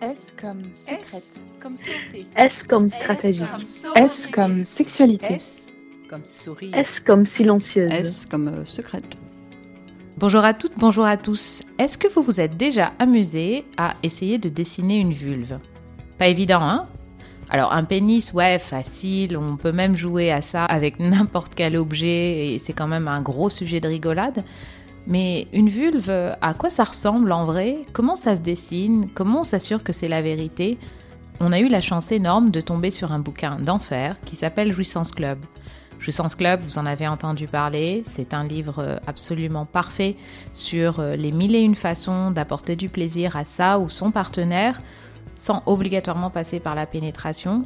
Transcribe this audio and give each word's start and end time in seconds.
S 0.00 0.32
comme 0.40 0.62
secrète. 0.74 1.00
S 1.00 1.24
comme 1.58 1.76
santé. 1.76 2.26
S 2.36 2.62
comme 2.62 2.88
stratégique. 2.88 3.48
S 3.96 4.28
comme 4.32 4.64
sexualité. 4.64 5.34
S 5.34 5.66
comme 6.08 6.24
sourire. 6.24 6.74
S 6.74 7.00
comme 7.00 7.26
silencieuse. 7.26 7.92
S 7.92 8.26
comme 8.26 8.46
euh, 8.46 8.64
secrète. 8.64 9.18
Bonjour 10.16 10.44
à 10.44 10.54
toutes, 10.54 10.78
bonjour 10.78 11.04
à 11.04 11.16
tous. 11.16 11.62
Est-ce 11.78 11.98
que 11.98 12.06
vous 12.06 12.22
vous 12.22 12.40
êtes 12.40 12.56
déjà 12.56 12.92
amusé 13.00 13.64
à 13.76 13.96
essayer 14.04 14.38
de 14.38 14.48
dessiner 14.48 14.98
une 14.98 15.12
vulve? 15.12 15.58
Pas 16.16 16.28
évident, 16.28 16.62
hein? 16.62 16.86
Alors 17.50 17.72
un 17.72 17.82
pénis, 17.82 18.32
ouais, 18.32 18.60
facile, 18.60 19.36
on 19.36 19.56
peut 19.56 19.72
même 19.72 19.96
jouer 19.96 20.30
à 20.30 20.42
ça 20.42 20.64
avec 20.64 20.98
n'importe 21.00 21.56
quel 21.56 21.76
objet 21.76 22.54
et 22.54 22.58
c'est 22.58 22.72
quand 22.72 22.88
même 22.88 23.08
un 23.08 23.20
gros 23.20 23.50
sujet 23.50 23.80
de 23.80 23.88
rigolade. 23.88 24.44
Mais 25.06 25.46
une 25.52 25.68
vulve, 25.68 26.10
à 26.40 26.54
quoi 26.54 26.68
ça 26.70 26.84
ressemble 26.84 27.32
en 27.32 27.44
vrai? 27.44 27.78
Comment 27.92 28.14
ça 28.14 28.36
se 28.36 28.40
dessine? 28.40 29.08
Comment 29.14 29.40
on 29.40 29.44
s'assure 29.44 29.82
que 29.82 29.92
c'est 29.92 30.08
la 30.08 30.20
vérité? 30.20 30.78
On 31.40 31.52
a 31.52 31.60
eu 31.60 31.68
la 31.68 31.80
chance 31.80 32.12
énorme 32.12 32.50
de 32.50 32.60
tomber 32.60 32.90
sur 32.90 33.12
un 33.12 33.18
bouquin 33.18 33.58
d'enfer 33.58 34.16
qui 34.24 34.36
s'appelle 34.36 34.72
Jouissance 34.72 35.12
Club. 35.12 35.38
Jouissance 35.98 36.34
Club, 36.34 36.60
vous 36.60 36.78
en 36.78 36.86
avez 36.86 37.08
entendu 37.08 37.46
parler, 37.46 38.02
c'est 38.04 38.34
un 38.34 38.44
livre 38.44 39.00
absolument 39.06 39.64
parfait 39.64 40.16
sur 40.52 41.00
les 41.00 41.32
mille 41.32 41.56
et 41.56 41.60
une 41.60 41.74
façons 41.74 42.30
d'apporter 42.30 42.76
du 42.76 42.88
plaisir 42.88 43.36
à 43.36 43.44
ça 43.44 43.78
ou 43.78 43.88
son 43.88 44.10
partenaire 44.10 44.82
sans 45.34 45.62
obligatoirement 45.66 46.30
passer 46.30 46.60
par 46.60 46.74
la 46.74 46.86
pénétration. 46.86 47.64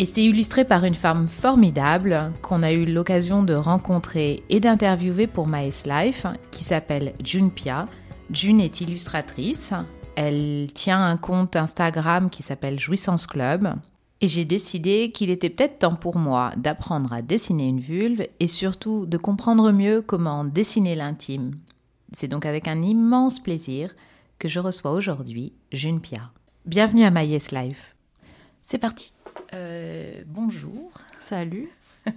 Et 0.00 0.06
c'est 0.06 0.22
illustré 0.22 0.64
par 0.64 0.84
une 0.84 0.94
femme 0.94 1.26
formidable 1.26 2.32
qu'on 2.40 2.62
a 2.62 2.70
eu 2.70 2.84
l'occasion 2.84 3.42
de 3.42 3.54
rencontrer 3.54 4.44
et 4.48 4.60
d'interviewer 4.60 5.26
pour 5.26 5.48
Maes 5.48 5.82
Life, 5.86 6.24
qui 6.52 6.62
s'appelle 6.62 7.14
June 7.24 7.50
Pia. 7.50 7.88
June 8.30 8.60
est 8.60 8.80
illustratrice. 8.80 9.72
Elle 10.14 10.68
tient 10.72 11.04
un 11.04 11.16
compte 11.16 11.56
Instagram 11.56 12.30
qui 12.30 12.44
s'appelle 12.44 12.78
Jouissance 12.78 13.26
Club. 13.26 13.74
Et 14.20 14.28
j'ai 14.28 14.44
décidé 14.44 15.10
qu'il 15.12 15.30
était 15.30 15.50
peut-être 15.50 15.80
temps 15.80 15.96
pour 15.96 16.16
moi 16.16 16.52
d'apprendre 16.56 17.12
à 17.12 17.20
dessiner 17.20 17.66
une 17.66 17.80
vulve 17.80 18.24
et 18.38 18.46
surtout 18.46 19.04
de 19.04 19.18
comprendre 19.18 19.72
mieux 19.72 20.00
comment 20.00 20.44
dessiner 20.44 20.94
l'intime. 20.94 21.52
C'est 22.16 22.28
donc 22.28 22.46
avec 22.46 22.68
un 22.68 22.82
immense 22.82 23.40
plaisir 23.40 23.96
que 24.38 24.46
je 24.46 24.60
reçois 24.60 24.92
aujourd'hui 24.92 25.52
June 25.72 26.00
Pia. 26.00 26.30
Bienvenue 26.66 27.02
à 27.02 27.10
My 27.10 27.26
Yes 27.26 27.50
Life. 27.50 27.96
C'est 28.62 28.78
parti. 28.78 29.12
Euh, 29.54 30.22
bonjour. 30.26 30.90
Salut. 31.18 31.70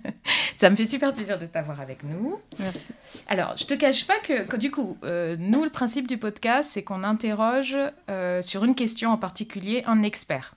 Ça 0.56 0.70
me 0.70 0.76
fait 0.76 0.86
super 0.86 1.14
plaisir 1.14 1.38
de 1.38 1.46
t'avoir 1.46 1.82
avec 1.82 2.04
nous. 2.04 2.38
Merci. 2.60 2.94
Alors, 3.28 3.58
je 3.58 3.66
te 3.66 3.74
cache 3.74 4.06
pas 4.06 4.20
que, 4.20 4.44
que 4.44 4.58
du 4.58 4.72
coup, 4.72 4.98
euh, 5.04 5.36
nous, 5.40 5.64
le 5.64 5.70
principe 5.70 6.08
du 6.08 6.18
podcast, 6.18 6.72
c'est 6.74 6.84
qu'on 6.84 7.04
interroge 7.04 7.78
euh, 8.10 8.42
sur 8.42 8.64
une 8.64 8.76
question 8.76 9.12
en 9.12 9.18
particulier 9.18 9.84
un 9.86 10.04
expert. 10.04 10.56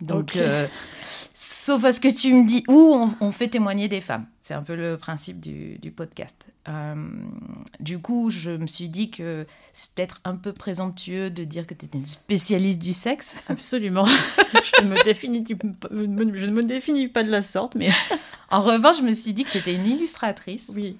Donc, 0.00 0.38
sauf 1.34 1.84
à 1.84 1.92
ce 1.92 2.00
que 2.00 2.08
tu 2.08 2.32
me 2.32 2.46
dis, 2.46 2.64
on, 2.68 3.10
on 3.20 3.32
fait 3.32 3.48
témoigner 3.48 3.86
des 3.86 4.00
femmes. 4.00 4.26
C'est 4.50 4.56
un 4.56 4.64
peu 4.64 4.74
le 4.74 4.96
principe 4.96 5.38
du, 5.38 5.78
du 5.78 5.92
podcast. 5.92 6.44
Euh, 6.68 6.96
du 7.78 8.00
coup, 8.00 8.30
je 8.30 8.50
me 8.50 8.66
suis 8.66 8.88
dit 8.88 9.08
que 9.08 9.46
c'est 9.72 9.92
peut-être 9.92 10.20
un 10.24 10.34
peu 10.34 10.52
présomptueux 10.52 11.30
de 11.30 11.44
dire 11.44 11.68
que 11.68 11.74
tu 11.74 11.84
étais 11.84 11.98
une 11.98 12.04
spécialiste 12.04 12.80
du 12.80 12.92
sexe. 12.92 13.32
Absolument. 13.48 14.06
je, 14.36 14.82
ne 14.82 14.88
me 14.88 15.04
définis, 15.04 15.44
je 15.48 16.46
ne 16.46 16.50
me 16.50 16.64
définis 16.64 17.06
pas 17.06 17.22
de 17.22 17.30
la 17.30 17.42
sorte, 17.42 17.76
mais 17.76 17.90
En 18.50 18.60
revanche, 18.62 18.96
je 18.98 19.02
me 19.02 19.12
suis 19.12 19.34
dit 19.34 19.44
que 19.44 19.50
tu 19.50 19.58
étais 19.58 19.72
une 19.72 19.86
illustratrice 19.86 20.72
oui. 20.74 20.96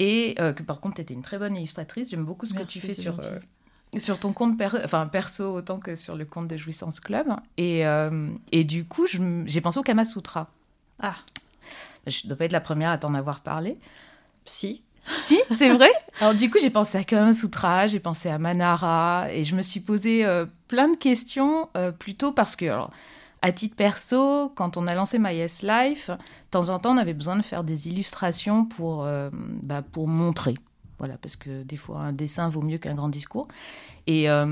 et 0.00 0.34
euh, 0.40 0.52
que 0.52 0.64
par 0.64 0.80
contre, 0.80 0.96
tu 0.96 1.02
étais 1.02 1.14
une 1.14 1.22
très 1.22 1.38
bonne 1.38 1.56
illustratrice. 1.56 2.10
J'aime 2.10 2.24
beaucoup 2.24 2.46
ce 2.46 2.54
Merci, 2.54 2.80
que 2.80 2.86
tu 2.86 2.92
fais 2.92 3.00
sur, 3.00 3.20
euh, 3.20 3.38
sur 3.98 4.18
ton 4.18 4.32
compte 4.32 4.58
per- 4.58 4.80
enfin, 4.82 5.06
perso 5.06 5.54
autant 5.54 5.78
que 5.78 5.94
sur 5.94 6.16
le 6.16 6.24
compte 6.24 6.48
de 6.48 6.56
Jouissance 6.56 6.98
Club. 6.98 7.28
Et, 7.56 7.84
et 8.50 8.64
du 8.64 8.84
coup, 8.84 9.06
j'ai 9.06 9.60
pensé 9.60 9.78
au 9.78 9.84
Kama 9.84 10.04
Sutra. 10.04 10.50
Ah, 10.98 11.14
Je 12.06 12.32
pas 12.34 12.44
être 12.44 12.52
la 12.52 12.60
première 12.60 12.90
à 12.90 12.98
t'en 12.98 13.14
avoir 13.14 13.40
parlé. 13.40 13.74
si. 14.44 14.82
Si, 15.06 15.40
c'est 15.56 15.70
vrai? 15.70 15.90
Alors 16.20 16.34
du 16.34 16.50
coup, 16.50 16.58
j'ai 16.60 16.70
pensé 16.70 16.98
à 16.98 17.04
Kama 17.04 17.32
Sutra, 17.32 17.86
j'ai 17.86 18.00
pensé 18.00 18.28
à 18.28 18.38
Manara, 18.38 19.32
et 19.32 19.44
je 19.44 19.56
me 19.56 19.62
suis 19.62 19.80
posé 19.80 20.26
euh, 20.26 20.44
plein 20.68 20.88
de 20.88 20.96
questions, 20.96 21.70
euh, 21.76 21.90
plutôt 21.90 22.32
parce 22.32 22.54
que, 22.54 22.66
alors, 22.66 22.90
à 23.42 23.52
titre 23.52 23.74
perso, 23.76 24.50
quand 24.54 24.76
on 24.76 24.86
a 24.86 24.94
lancé 24.94 25.18
My 25.18 25.34
Yes 25.34 25.62
Life, 25.62 26.10
de 26.10 26.16
temps 26.50 26.68
en 26.68 26.78
temps, 26.78 26.94
on 26.94 26.98
avait 26.98 27.14
besoin 27.14 27.36
de 27.36 27.42
faire 27.42 27.64
des 27.64 27.88
illustrations 27.88 28.66
pour, 28.66 29.04
euh, 29.04 29.30
bah, 29.32 29.82
pour 29.82 30.06
montrer. 30.06 30.54
Voilà, 30.98 31.16
parce 31.16 31.36
que 31.36 31.62
des 31.62 31.78
fois, 31.78 32.00
un 32.00 32.12
dessin 32.12 32.50
vaut 32.50 32.60
mieux 32.60 32.76
qu'un 32.76 32.94
grand 32.94 33.08
discours. 33.08 33.48
Et 34.06 34.28
euh, 34.28 34.44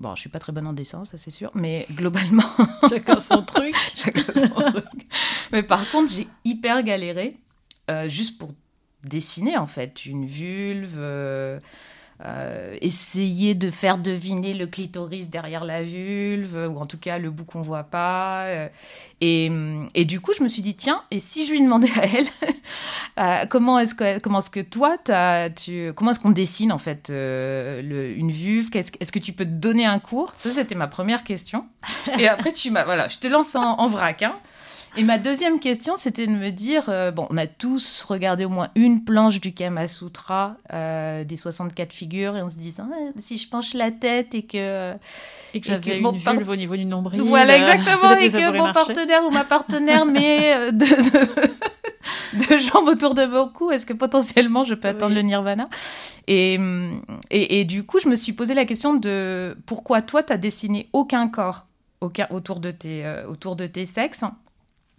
bon, 0.00 0.14
je 0.16 0.20
suis 0.20 0.28
pas 0.28 0.40
très 0.40 0.52
bonne 0.52 0.66
en 0.66 0.72
dessin, 0.72 1.04
ça 1.04 1.18
c'est 1.18 1.30
sûr, 1.30 1.52
mais 1.54 1.86
globalement, 1.92 2.42
Chacun 2.88 3.20
son 3.20 3.42
truc. 3.46 3.74
Chacun 3.94 4.24
son 4.34 4.48
truc. 4.48 5.01
Mais 5.52 5.62
par 5.62 5.88
contre, 5.90 6.10
j'ai 6.12 6.26
hyper 6.44 6.82
galéré 6.82 7.36
euh, 7.90 8.08
juste 8.08 8.38
pour 8.38 8.52
dessiner 9.04 9.56
en 9.58 9.66
fait 9.66 10.06
une 10.06 10.26
vulve, 10.26 10.96
euh, 10.98 11.58
euh, 12.24 12.76
essayer 12.80 13.54
de 13.54 13.70
faire 13.72 13.98
deviner 13.98 14.54
le 14.54 14.68
clitoris 14.68 15.28
derrière 15.28 15.64
la 15.64 15.82
vulve, 15.82 16.54
ou 16.70 16.78
en 16.78 16.86
tout 16.86 16.98
cas 16.98 17.18
le 17.18 17.30
bout 17.30 17.44
qu'on 17.44 17.62
voit 17.62 17.82
pas. 17.82 18.44
euh, 18.44 18.68
et, 19.20 20.04
du 20.04 20.20
coup, 20.20 20.32
je 20.36 20.42
me 20.42 20.48
suis 20.48 20.62
dit, 20.62 20.74
tiens, 20.76 21.02
et 21.10 21.18
si 21.20 21.44
je 21.46 21.52
lui 21.52 21.60
demandais 21.60 21.90
à 21.96 22.06
elle, 22.06 23.48
comment 23.48 23.78
est-ce 23.78 23.94
que, 23.94 24.04
est-ce 24.04 24.50
que 24.50 24.60
toi, 24.60 24.96
tu, 25.56 25.92
comment 25.94 26.12
est-ce 26.12 26.20
qu'on 26.20 26.30
dessine 26.30 26.72
en 26.72 26.78
fait 26.78 27.08
une 27.10 28.30
vulve? 28.30 28.68
Est-ce 28.74 29.12
que 29.12 29.18
tu 29.18 29.32
peux 29.32 29.44
te 29.44 29.50
donner 29.50 29.84
un 29.84 29.98
cours? 29.98 30.34
Ça, 30.38 30.50
c'était 30.50 30.74
ma 30.76 30.88
première 30.88 31.24
question. 31.24 31.66
Et 32.18 32.28
après, 32.28 32.52
tu 32.52 32.70
voilà, 32.70 33.08
je 33.08 33.18
te 33.18 33.26
lance 33.26 33.54
en, 33.56 33.78
en 33.78 33.86
vrac. 33.88 34.22
hein. 34.22 34.34
Et 34.96 35.04
ma 35.04 35.16
deuxième 35.18 35.58
question, 35.58 35.96
c'était 35.96 36.26
de 36.26 36.32
me 36.32 36.50
dire, 36.50 36.84
euh, 36.88 37.10
bon, 37.10 37.26
on 37.30 37.36
a 37.38 37.46
tous 37.46 38.02
regardé 38.06 38.44
au 38.44 38.50
moins 38.50 38.68
une 38.74 39.04
planche 39.04 39.40
du 39.40 39.54
Kama 39.54 39.88
Sutra, 39.88 40.56
euh, 40.72 41.24
des 41.24 41.38
64 41.38 41.92
figures, 41.94 42.36
et 42.36 42.42
on 42.42 42.50
se 42.50 42.58
disant, 42.58 42.86
Ah, 42.92 43.10
si 43.20 43.38
je 43.38 43.48
penche 43.48 43.72
la 43.74 43.90
tête 43.90 44.34
et 44.34 44.42
que... 44.42 44.92
Et 45.54 45.60
que 45.60 45.66
Et 45.66 45.68
j'avais 45.72 45.90
que, 45.92 45.96
une 45.96 46.02
bon, 46.02 46.12
vulve 46.12 46.24
par- 46.24 46.48
au 46.48 46.56
niveau 46.56 46.76
du 46.76 46.84
nombril. 46.84 47.22
Voilà, 47.22 47.56
exactement, 47.56 48.16
et 48.20 48.28
que 48.30 48.52
mon 48.56 48.64
marcher. 48.64 48.72
partenaire 48.74 49.24
ou 49.26 49.30
ma 49.30 49.44
partenaire 49.44 50.04
met 50.06 50.54
euh, 50.54 50.72
deux, 50.72 50.86
deux- 50.86 52.46
deux 52.48 52.58
jambes 52.58 52.88
autour 52.88 53.14
de 53.14 53.24
mon 53.24 53.48
cou, 53.48 53.70
est-ce 53.70 53.86
que 53.86 53.92
potentiellement 53.94 54.64
je 54.64 54.74
peux 54.74 54.88
atteindre 54.88 55.08
Oui. 55.08 55.14
le 55.14 55.22
nirvana? 55.22 55.68
Et, 56.28 56.56
hum, 56.58 57.02
et, 57.30 57.60
et 57.60 57.64
du 57.64 57.84
coup, 57.84 57.98
je 57.98 58.08
me 58.08 58.14
suis 58.16 58.32
posé 58.34 58.52
la 58.54 58.64
question 58.66 58.94
de 58.94 59.56
pourquoi 59.66 60.02
toi, 60.02 60.22
tu 60.22 60.36
dessiné 60.38 60.88
aucun 60.92 61.28
corps 61.28 61.64
aucun, 62.02 62.26
autour, 62.30 62.58
de 62.60 62.70
tes, 62.72 63.04
euh, 63.06 63.26
autour 63.28 63.54
de 63.56 63.66
tes 63.66 63.86
sexes 63.86 64.24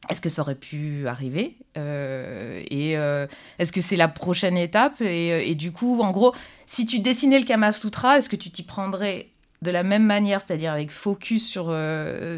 est-ce 0.10 0.22
que 0.22 0.30
ça 0.30 0.42
aurait 0.42 0.56
pu 0.56 1.08
arriver 1.08 1.56
Euh, 1.78 2.62
Et 2.70 2.98
euh, 2.98 3.28
est-ce 3.60 3.72
que 3.72 3.82
c'est 3.82 3.96
la 3.96 4.08
prochaine 4.08 4.58
étape 4.58 5.02
et, 5.02 5.32
euh, 5.32 5.42
et 5.44 5.56
du 5.56 5.72
coup, 5.72 6.02
en 6.02 6.12
gros, 6.12 6.34
si 6.66 6.86
tu 6.86 7.00
dessinais 7.00 7.40
le 7.40 7.46
Kama 7.46 7.72
Sutra, 7.72 8.18
est-ce 8.18 8.30
que 8.30 8.36
tu 8.36 8.50
t'y 8.52 8.64
prendrais 8.64 9.28
de 9.62 9.72
la 9.72 9.84
même 9.84 10.04
manière, 10.06 10.42
c'est-à-dire 10.42 10.74
avec 10.74 10.92
focus 10.92 11.48
sur, 11.48 11.74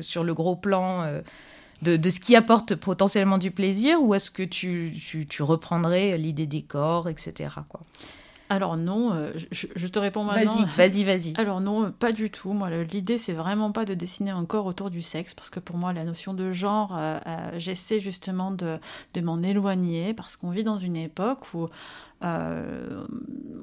sur 0.01 0.23
le 0.23 0.33
gros 0.35 0.55
plan 0.55 1.19
de, 1.81 1.97
de 1.97 2.09
ce 2.11 2.19
qui 2.19 2.35
apporte 2.35 2.75
potentiellement 2.75 3.39
du 3.39 3.49
plaisir, 3.49 3.99
ou 4.01 4.13
est-ce 4.13 4.29
que 4.29 4.43
tu, 4.43 4.93
tu, 5.03 5.25
tu 5.25 5.41
reprendrais 5.41 6.17
l'idée 6.19 6.45
des 6.45 6.61
corps, 6.61 7.09
etc. 7.09 7.49
Quoi? 7.67 7.81
Alors 8.49 8.77
non, 8.77 9.11
euh, 9.13 9.31
je, 9.51 9.67
je 9.75 9.87
te 9.87 9.97
réponds 9.97 10.23
maintenant. 10.23 10.55
Vas-y, 10.77 11.03
vas-y, 11.03 11.03
vas-y. 11.03 11.33
Alors 11.37 11.61
non, 11.61 11.91
pas 11.91 12.11
du 12.11 12.29
tout. 12.29 12.53
Moi, 12.53 12.69
l'idée, 12.83 13.17
c'est 13.17 13.33
vraiment 13.33 13.71
pas 13.71 13.85
de 13.85 13.93
dessiner 13.95 14.31
un 14.31 14.45
corps 14.45 14.65
autour 14.67 14.89
du 14.91 15.01
sexe, 15.01 15.33
parce 15.33 15.49
que 15.49 15.59
pour 15.59 15.77
moi, 15.77 15.93
la 15.93 16.03
notion 16.03 16.33
de 16.33 16.51
genre, 16.51 16.95
euh, 16.95 17.17
euh, 17.25 17.51
j'essaie 17.57 17.99
justement 17.99 18.51
de, 18.51 18.77
de 19.15 19.21
m'en 19.21 19.41
éloigner, 19.41 20.13
parce 20.13 20.37
qu'on 20.37 20.51
vit 20.51 20.63
dans 20.63 20.77
une 20.77 20.95
époque 20.97 21.53
où 21.55 21.67
euh, 22.23 23.03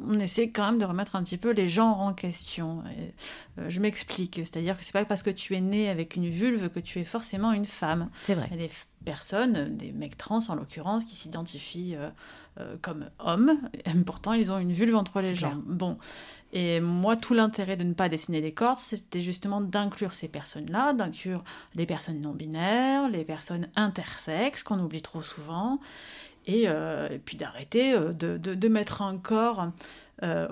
on 0.07 0.19
essaie 0.21 0.51
quand 0.51 0.67
même 0.67 0.79
de 0.79 0.85
remettre 0.85 1.17
un 1.17 1.23
petit 1.23 1.39
peu 1.39 1.53
les 1.53 1.69
genres 1.69 2.01
en 2.01 2.13
question. 2.13 2.83
Et, 2.99 3.13
euh, 3.61 3.67
je 3.69 3.81
m'explique, 3.81 4.37
c'est-à-dire 4.37 4.77
que 4.79 4.85
c'est 4.85 4.93
pas 4.93 5.05
parce 5.05 5.23
que 5.23 5.31
tu 5.31 5.55
es 5.55 5.61
né 5.61 5.89
avec 5.89 6.17
une 6.17 6.29
vulve 6.29 6.69
que 6.71 6.81
tu 6.81 6.99
es 7.01 7.05
forcément 7.05 7.53
une 7.53 7.67
femme. 7.67 8.09
C'est 8.25 8.35
vrai. 8.35 8.47
Il 8.51 8.57
y 8.61 8.65
a 8.65 8.67
des 8.67 8.73
f- 8.73 8.85
personnes, 9.03 9.77
des 9.77 9.93
mecs 9.93 10.17
trans 10.17 10.41
en 10.49 10.55
l'occurrence, 10.55 11.05
qui 11.05 11.15
s'identifient 11.15 11.97
euh, 11.97 12.09
euh, 12.59 12.77
comme 12.81 13.11
hommes, 13.19 13.59
et 13.85 13.93
pourtant 14.07 14.33
ils 14.33 14.51
ont 14.53 14.59
une 14.59 14.73
vulve 14.73 14.95
entre 14.95 15.21
les 15.21 15.35
jambes. 15.35 15.63
Bon. 15.67 15.99
Et 16.55 16.81
moi, 16.81 17.17
tout 17.17 17.33
l'intérêt 17.33 17.77
de 17.77 17.85
ne 17.85 17.95
pas 17.95 18.09
dessiner 18.11 18.41
les 18.41 18.53
cordes, 18.53 18.77
c'était 18.79 19.23
justement 19.23 19.61
d'inclure 19.63 20.13
ces 20.13 20.29
personnes-là, 20.29 20.93
d'inclure 20.93 21.43
les 21.75 21.87
personnes 21.87 22.21
non 22.21 22.33
binaires, 22.33 23.09
les 23.09 23.25
personnes 23.25 23.69
intersexes, 23.75 24.63
qu'on 24.63 24.79
oublie 24.79 25.01
trop 25.03 25.23
souvent, 25.23 25.81
et, 26.47 26.65
euh, 26.67 27.09
et 27.09 27.19
puis 27.19 27.37
d'arrêter 27.37 27.95
de, 27.99 28.37
de- 28.37 28.55
de 28.55 28.69
mettre 28.69 29.01
un 29.01 29.17
corps 29.17 29.69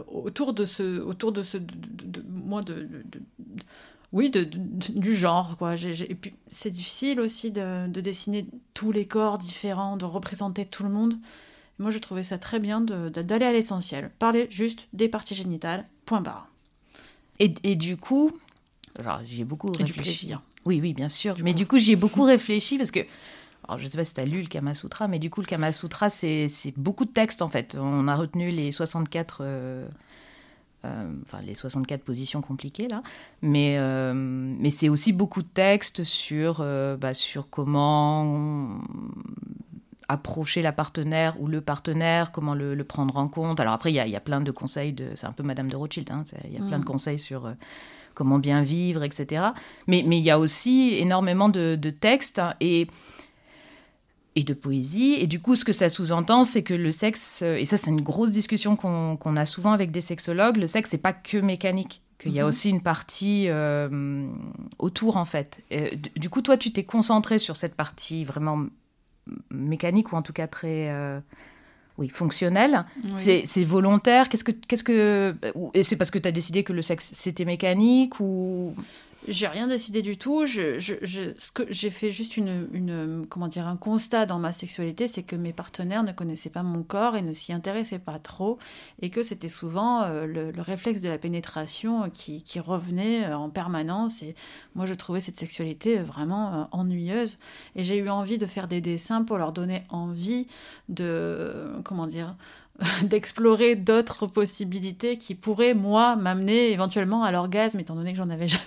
autour 0.09 0.53
de 0.55 0.65
ce, 0.65 1.01
autour 1.01 1.33
de 1.33 1.43
ce, 1.43 1.59
de- 1.59 2.25
moi 2.29 2.63
de, 2.63 2.75
de- 2.75 3.05
de- 3.05 3.63
oui, 4.13 4.31
de, 4.31 4.45
de- 4.45 4.59
du 4.99 5.15
genre, 5.15 5.57
quoi. 5.57 5.77
J'ai- 5.77 5.93
j'ai- 5.93 6.11
Et 6.11 6.15
puis, 6.15 6.35
c'est 6.49 6.71
difficile 6.71 7.21
aussi 7.21 7.51
de, 7.53 7.87
de 7.89 8.01
dessiner 8.01 8.47
tous 8.75 8.93
les 8.93 9.07
corps 9.07 9.39
différents, 9.39 9.97
de 9.97 10.05
représenter 10.05 10.65
tout 10.65 10.83
le 10.83 10.91
monde. 10.91 11.15
Moi, 11.79 11.91
je 11.91 11.99
trouvais 11.99 12.23
ça 12.23 12.37
très 12.39 12.59
bien 12.59 12.81
d'aller 12.81 13.47
à 13.47 13.53
l'essentiel. 13.53 14.11
Parler 14.19 14.47
juste 14.51 14.89
des 14.93 15.09
parties 15.09 15.35
génitales, 15.35 15.87
point 16.05 16.21
barre. 16.21 16.49
Et, 17.39 17.55
et 17.63 17.77
du 17.77 17.97
coup, 17.97 18.31
genre, 19.03 19.21
j'y 19.25 19.43
ai 19.43 19.45
beaucoup 19.45 19.73
Et 19.79 19.85
réfléchi. 19.85 20.35
Oui, 20.67 20.79
oui, 20.83 20.93
bien 20.93 21.09
sûr. 21.09 21.37
mais 21.43 21.55
du 21.55 21.67
coup, 21.67 21.79
j'y 21.79 21.93
ai 21.93 21.97
beaucoup 21.97 22.23
réfléchi 22.25 22.77
parce 22.77 22.91
que. 22.91 23.01
Alors, 23.67 23.79
je 23.79 23.87
sais 23.87 23.97
pas 23.97 24.05
si 24.05 24.13
tu 24.13 24.21
as 24.21 24.25
lu 24.27 24.43
le 24.43 24.49
Kama 24.49 24.75
Sutra, 24.75 25.07
mais 25.07 25.19
du 25.21 25.31
coup, 25.31 25.41
le 25.41 25.47
Kama 25.47 25.73
Sutra, 25.73 26.11
c'est 26.11 26.49
beaucoup 26.77 27.05
de 27.05 27.13
textes 27.13 27.41
en 27.41 27.49
fait. 27.49 27.77
On 27.79 28.09
a 28.09 28.17
retenu 28.17 28.51
les 28.51 28.73
64. 28.73 29.39
euh, 29.43 29.45
euh, 29.45 29.89
Enfin, 30.83 31.41
les 31.47 31.55
64 31.55 32.03
positions 32.03 32.41
compliquées 32.41 32.89
là, 32.89 33.03
mais, 33.43 33.77
euh, 33.79 34.15
mais 34.15 34.71
c'est 34.71 34.89
aussi 34.89 35.13
beaucoup 35.13 35.43
de 35.43 35.49
textes 35.49 36.05
sur, 36.05 36.61
euh, 36.61 36.97
bah, 36.97 37.13
sur 37.13 37.51
comment 37.51 38.79
approcher 40.09 40.63
la 40.63 40.73
partenaire 40.73 41.41
ou 41.41 41.47
le 41.47 41.61
partenaire, 41.61 42.33
comment 42.33 42.55
le, 42.55 42.75
le 42.75 42.85
prendre 42.85 43.17
en 43.17 43.29
compte. 43.29 43.61
Alors 43.61 43.75
après, 43.75 43.93
il 43.93 43.95
y 43.95 44.11
y 44.11 44.17
a 44.17 44.21
plein 44.21 44.41
de 44.41 44.51
conseils, 44.51 44.93
de, 44.93 45.11
c'est 45.15 45.27
un 45.27 45.33
peu 45.33 45.43
Madame 45.43 45.69
de 45.69 45.77
Rothschild, 45.77 46.11
hein, 46.11 46.23
il 46.45 46.53
y 46.53 46.57
a 46.57 46.67
plein 46.67 46.79
Mm. 46.79 46.81
de 46.81 46.87
conseils 46.87 47.19
sur 47.19 47.47
euh, 47.47 47.53
comment 48.15 48.39
bien 48.39 48.63
vivre, 48.63 49.05
etc. 49.05 49.49
Mais, 49.87 50.03
mais 50.07 50.19
il 50.19 50.25
y 50.25 50.31
a 50.31 50.39
aussi 50.39 50.95
énormément 50.99 51.49
de, 51.49 51.77
de 51.77 51.91
textes 51.91 52.39
hein, 52.41 52.55
et, 52.61 52.87
et 54.37 54.45
de 54.45 54.55
poésie. 54.55 55.15
Et 55.19 55.27
du 55.27 55.41
coup, 55.41 55.57
ce 55.57 55.65
que 55.65 55.73
ça 55.73 55.89
sous-entend, 55.89 56.45
c'est 56.45 56.63
que 56.63 56.75
le 56.75 56.91
sexe, 56.93 57.41
euh, 57.43 57.57
et 57.57 57.65
ça 57.65 57.77
c'est 57.77 57.91
une 57.91 58.01
grosse 58.03 58.31
discussion 58.31 58.77
qu'on 58.77 59.17
qu'on 59.17 59.37
a 59.37 59.45
souvent 59.47 59.73
avec 59.73 59.91
des 59.91 60.01
sexologues, 60.01 60.57
le 60.57 60.67
sexe, 60.67 60.91
c'est 60.91 60.99
pas 60.99 61.13
que 61.13 61.39
mécanique. 61.39 62.01
Qu'il 62.19 62.33
y 62.33 62.39
a 62.39 62.43
Mhm. 62.43 62.49
aussi 62.49 62.69
une 62.69 62.83
partie 62.83 63.47
euh, 63.49 64.27
autour, 64.79 65.17
en 65.17 65.25
fait. 65.25 65.61
Du 66.17 66.29
coup, 66.29 66.43
toi, 66.43 66.59
tu 66.59 66.71
t'es 66.71 66.85
concentré 66.85 67.39
sur 67.39 67.57
cette 67.57 67.75
partie 67.75 68.25
vraiment 68.25 68.67
mécanique, 69.51 70.13
ou 70.13 70.17
en 70.17 70.23
tout 70.23 70.33
cas 70.35 70.47
très... 70.47 70.89
euh, 70.91 71.19
oui, 71.99 72.09
fonctionnelle. 72.09 72.85
Oui. 73.05 73.11
C'est- 73.15 73.43
C'est 73.47 73.65
volontaire. 73.65 74.29
Qu'est-ce 74.29 74.45
que, 74.45 74.53
qu'est-ce 74.53 74.85
que, 74.85 75.35
et 75.75 75.83
c'est 75.83 75.97
parce 75.97 76.11
que 76.11 76.19
tu 76.19 76.29
as 76.29 76.33
décidé 76.33 76.63
que 76.63 76.73
le 76.73 76.83
sexe 76.83 77.11
c'était 77.15 77.45
mécanique 77.45 78.21
ou 78.21 78.75
J'ai 79.29 79.49
rien 79.49 79.67
décidé 79.67 80.01
du 80.01 80.17
tout. 80.17 80.47
Je, 80.47 80.79
je, 80.79 80.95
ce 81.37 81.53
que 81.53 81.63
j'ai 81.69 81.91
fait 81.91 82.11
juste 82.11 82.39
une, 82.39 82.69
une, 82.73 83.27
comment 83.29 83.49
dire, 83.49 83.67
un 83.67 83.77
constat 83.77 84.25
dans 84.25 84.39
ma 84.39 84.51
sexualité, 84.51 85.07
c'est 85.07 85.23
que 85.23 85.37
mes 85.37 85.53
partenaires 85.53 86.03
ne 86.03 86.13
connaissaient 86.13 86.51
pas 86.51 86.63
mon 86.63 86.83
corps 86.83 87.17
et 87.17 87.23
ne 87.23 87.35
s'y 87.35 87.53
intéressaient 87.53 87.99
pas 87.99 88.19
trop, 88.19 88.59
et 89.03 89.11
que 89.11 89.23
c'était 89.23 89.49
souvent 89.49 90.03
euh, 90.03 90.25
le, 90.25 90.51
le 90.51 90.63
réflexe 90.63 91.03
de 91.03 91.09
la 91.11 91.19
pénétration 91.19 92.09
qui, 92.09 92.43
revenait 92.61 93.27
euh, 93.27 93.37
en 93.37 93.51
permanence. 93.51 94.23
Et 94.23 94.35
moi, 94.75 94.87
je 94.87 94.95
trouvais 94.95 95.21
cette 95.21 95.39
sexualité 95.39 95.99
euh, 95.99 96.03
vraiment 96.03 96.69
ennuyeuse, 96.73 97.39
et 97.77 97.83
j'ai 97.83 97.99
eu 97.99 98.09
envie 98.09 98.39
de 98.39 98.47
faire 98.47 98.69
des 98.69 98.81
dessins 98.81 99.23
pour 99.23 99.37
leur 99.37 99.53
donner 99.53 99.85
envie 99.91 100.47
de, 100.89 101.81
comment 101.85 102.07
dire, 102.07 102.37
d'explorer 103.03 103.77
d'autres 103.77 104.27
possibilités 104.27 105.19
qui 105.19 105.35
pourraient, 105.35 105.75
moi, 105.75 106.17
m'amener 106.17 106.71
éventuellement 106.71 107.25
à 107.25 107.31
l'orgasme, 107.33 107.79
étant 107.81 107.95
donné 107.95 108.13
que 108.13 108.19
j'en 108.19 108.31
avais 108.31 108.49
jamais. 108.49 108.65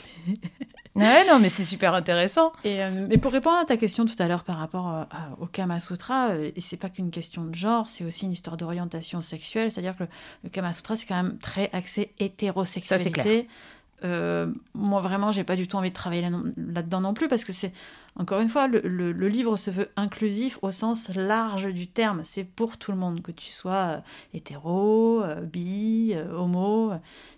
Ouais, 0.95 1.25
non, 1.27 1.39
mais 1.39 1.50
c'est 1.50 1.65
super 1.65 1.95
intéressant. 1.95 2.54
Et, 2.63 2.83
euh, 2.83 3.07
mais 3.10 3.18
pour 3.18 3.31
répondre 3.31 3.57
à 3.57 3.65
ta 3.65 3.77
question 3.77 4.06
tout 4.06 4.13
à 4.19 4.27
l'heure 4.27 4.44
par 4.44 4.57
rapport 4.60 4.89
euh, 4.89 5.01
à- 5.10 5.30
au 5.42 5.48
Kama 5.48 5.80
Sutra, 5.80 6.30
euh, 6.30 6.51
et 6.56 6.62
c'est 6.62 6.77
pas 6.77 6.89
qu'une 6.89 7.10
question 7.10 7.45
de 7.45 7.56
genre, 7.56 7.89
c'est 7.89 8.04
aussi 8.06 8.25
une 8.25 8.31
histoire 8.31 8.57
d'orientation 8.57 9.21
sexuelle, 9.24 9.71
c'est-à-dire 9.71 9.95
que 9.98 10.04
le, 10.04 10.10
le 10.44 10.50
Kama 10.51 10.71
Sutra, 10.71 10.95
c'est 10.95 11.07
quand 11.07 11.15
même 11.24 11.39
très 11.39 11.71
axé 11.74 12.12
hétérosexualité. 12.19 13.48
Ça. 13.50 13.56
Euh, 14.04 14.52
moi, 14.74 15.02
vraiment, 15.02 15.32
j'ai 15.32 15.44
pas 15.44 15.56
du 15.56 15.68
tout 15.68 15.78
envie 15.78 15.90
de 15.90 15.94
travailler 15.96 16.22
là- 16.22 16.40
là-dedans 16.58 17.02
non 17.02 17.14
plus, 17.14 17.28
parce 17.28 17.44
que 17.46 17.54
c'est, 17.54 17.72
encore 18.18 18.42
une 18.42 18.50
fois, 18.50 18.68
le, 18.68 19.12
livre 19.28 19.56
se 19.58 19.72
veut 19.72 19.90
inclusif 19.96 20.60
au 20.62 20.72
sens 20.72 21.10
large 21.16 21.68
du 21.68 21.88
terme. 21.88 22.22
C'est 22.26 22.44
pour 22.44 22.78
tout 22.78 22.92
le 22.92 22.98
monde, 22.98 23.22
que 23.22 23.32
tu 23.32 23.50
sois 23.50 23.74
euh, 23.74 23.98
hétéro, 24.34 25.22
euh, 25.24 25.42
bi, 25.42 26.16
homo. 26.36 26.92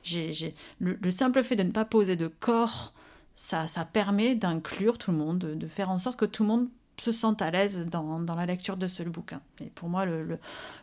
J'ai- 0.04 0.56
Le, 0.80 0.98
le 1.02 1.12
simple 1.12 1.44
fait 1.44 1.56
de 1.56 1.64
ne 1.64 1.72
pas 1.72 1.86
poser 1.86 2.16
de 2.16 2.28
corps, 2.28 2.94
ça, 3.36 3.68
ça 3.68 3.86
permet 3.86 4.36
d'inclure 4.36 4.98
tout 4.98 5.12
le 5.12 5.18
monde, 5.18 5.40
de, 5.40 5.54
de 5.56 5.68
faire 5.68 5.90
en 5.90 5.98
sorte 5.98 6.18
que 6.20 6.26
tout 6.26 6.44
le 6.44 6.50
monde 6.50 6.68
se 7.00 7.12
sente 7.12 7.42
à 7.42 7.52
l'aise 7.52 7.86
dans, 7.92 8.20
dans 8.20 8.36
la 8.36 8.46
lecture 8.46 8.78
de 8.78 8.88
ce 8.88 9.04
bouquin. 9.04 9.42
Et 9.62 9.66
pour 9.66 9.90
moi, 9.90 10.06
le, 10.06 10.40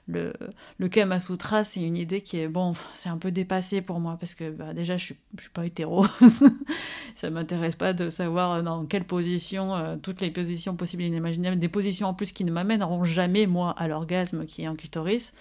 le, 0.06 0.32
le, 0.78 0.88
Kama 0.88 1.20
Sutra, 1.20 1.64
c'est 1.64 1.82
une 1.82 1.96
idée 1.96 2.20
qui 2.20 2.38
est, 2.38 2.48
bon, 2.48 2.74
c'est 2.94 3.08
un 3.08 3.18
peu 3.18 3.30
dépassée 3.30 3.82
pour 3.82 4.00
moi, 4.00 4.16
parce 4.18 4.34
que 4.34 4.50
bah, 4.50 4.74
déjà, 4.74 4.96
je 4.96 5.14
je 5.36 5.42
suis 5.42 5.50
pas 5.50 5.64
hétéro. 5.64 6.06
ça 7.16 7.30
m'intéresse 7.30 7.76
pas 7.76 7.92
de 7.92 8.10
savoir 8.10 8.62
dans 8.62 8.84
quelle 8.84 9.04
position, 9.04 9.74
euh, 9.74 9.96
toutes 9.96 10.20
les 10.20 10.30
positions 10.30 10.76
possibles 10.76 11.02
et 11.02 11.06
inimaginables, 11.06 11.58
des 11.58 11.68
positions 11.68 12.08
en 12.08 12.14
plus 12.14 12.32
qui 12.32 12.44
ne 12.44 12.52
m'amèneront 12.52 13.04
jamais, 13.04 13.46
moi, 13.46 13.74
à 13.78 13.88
l'orgasme 13.88 14.46
qui 14.46 14.62
est 14.62 14.66
un 14.66 14.74
clitoris. 14.74 15.32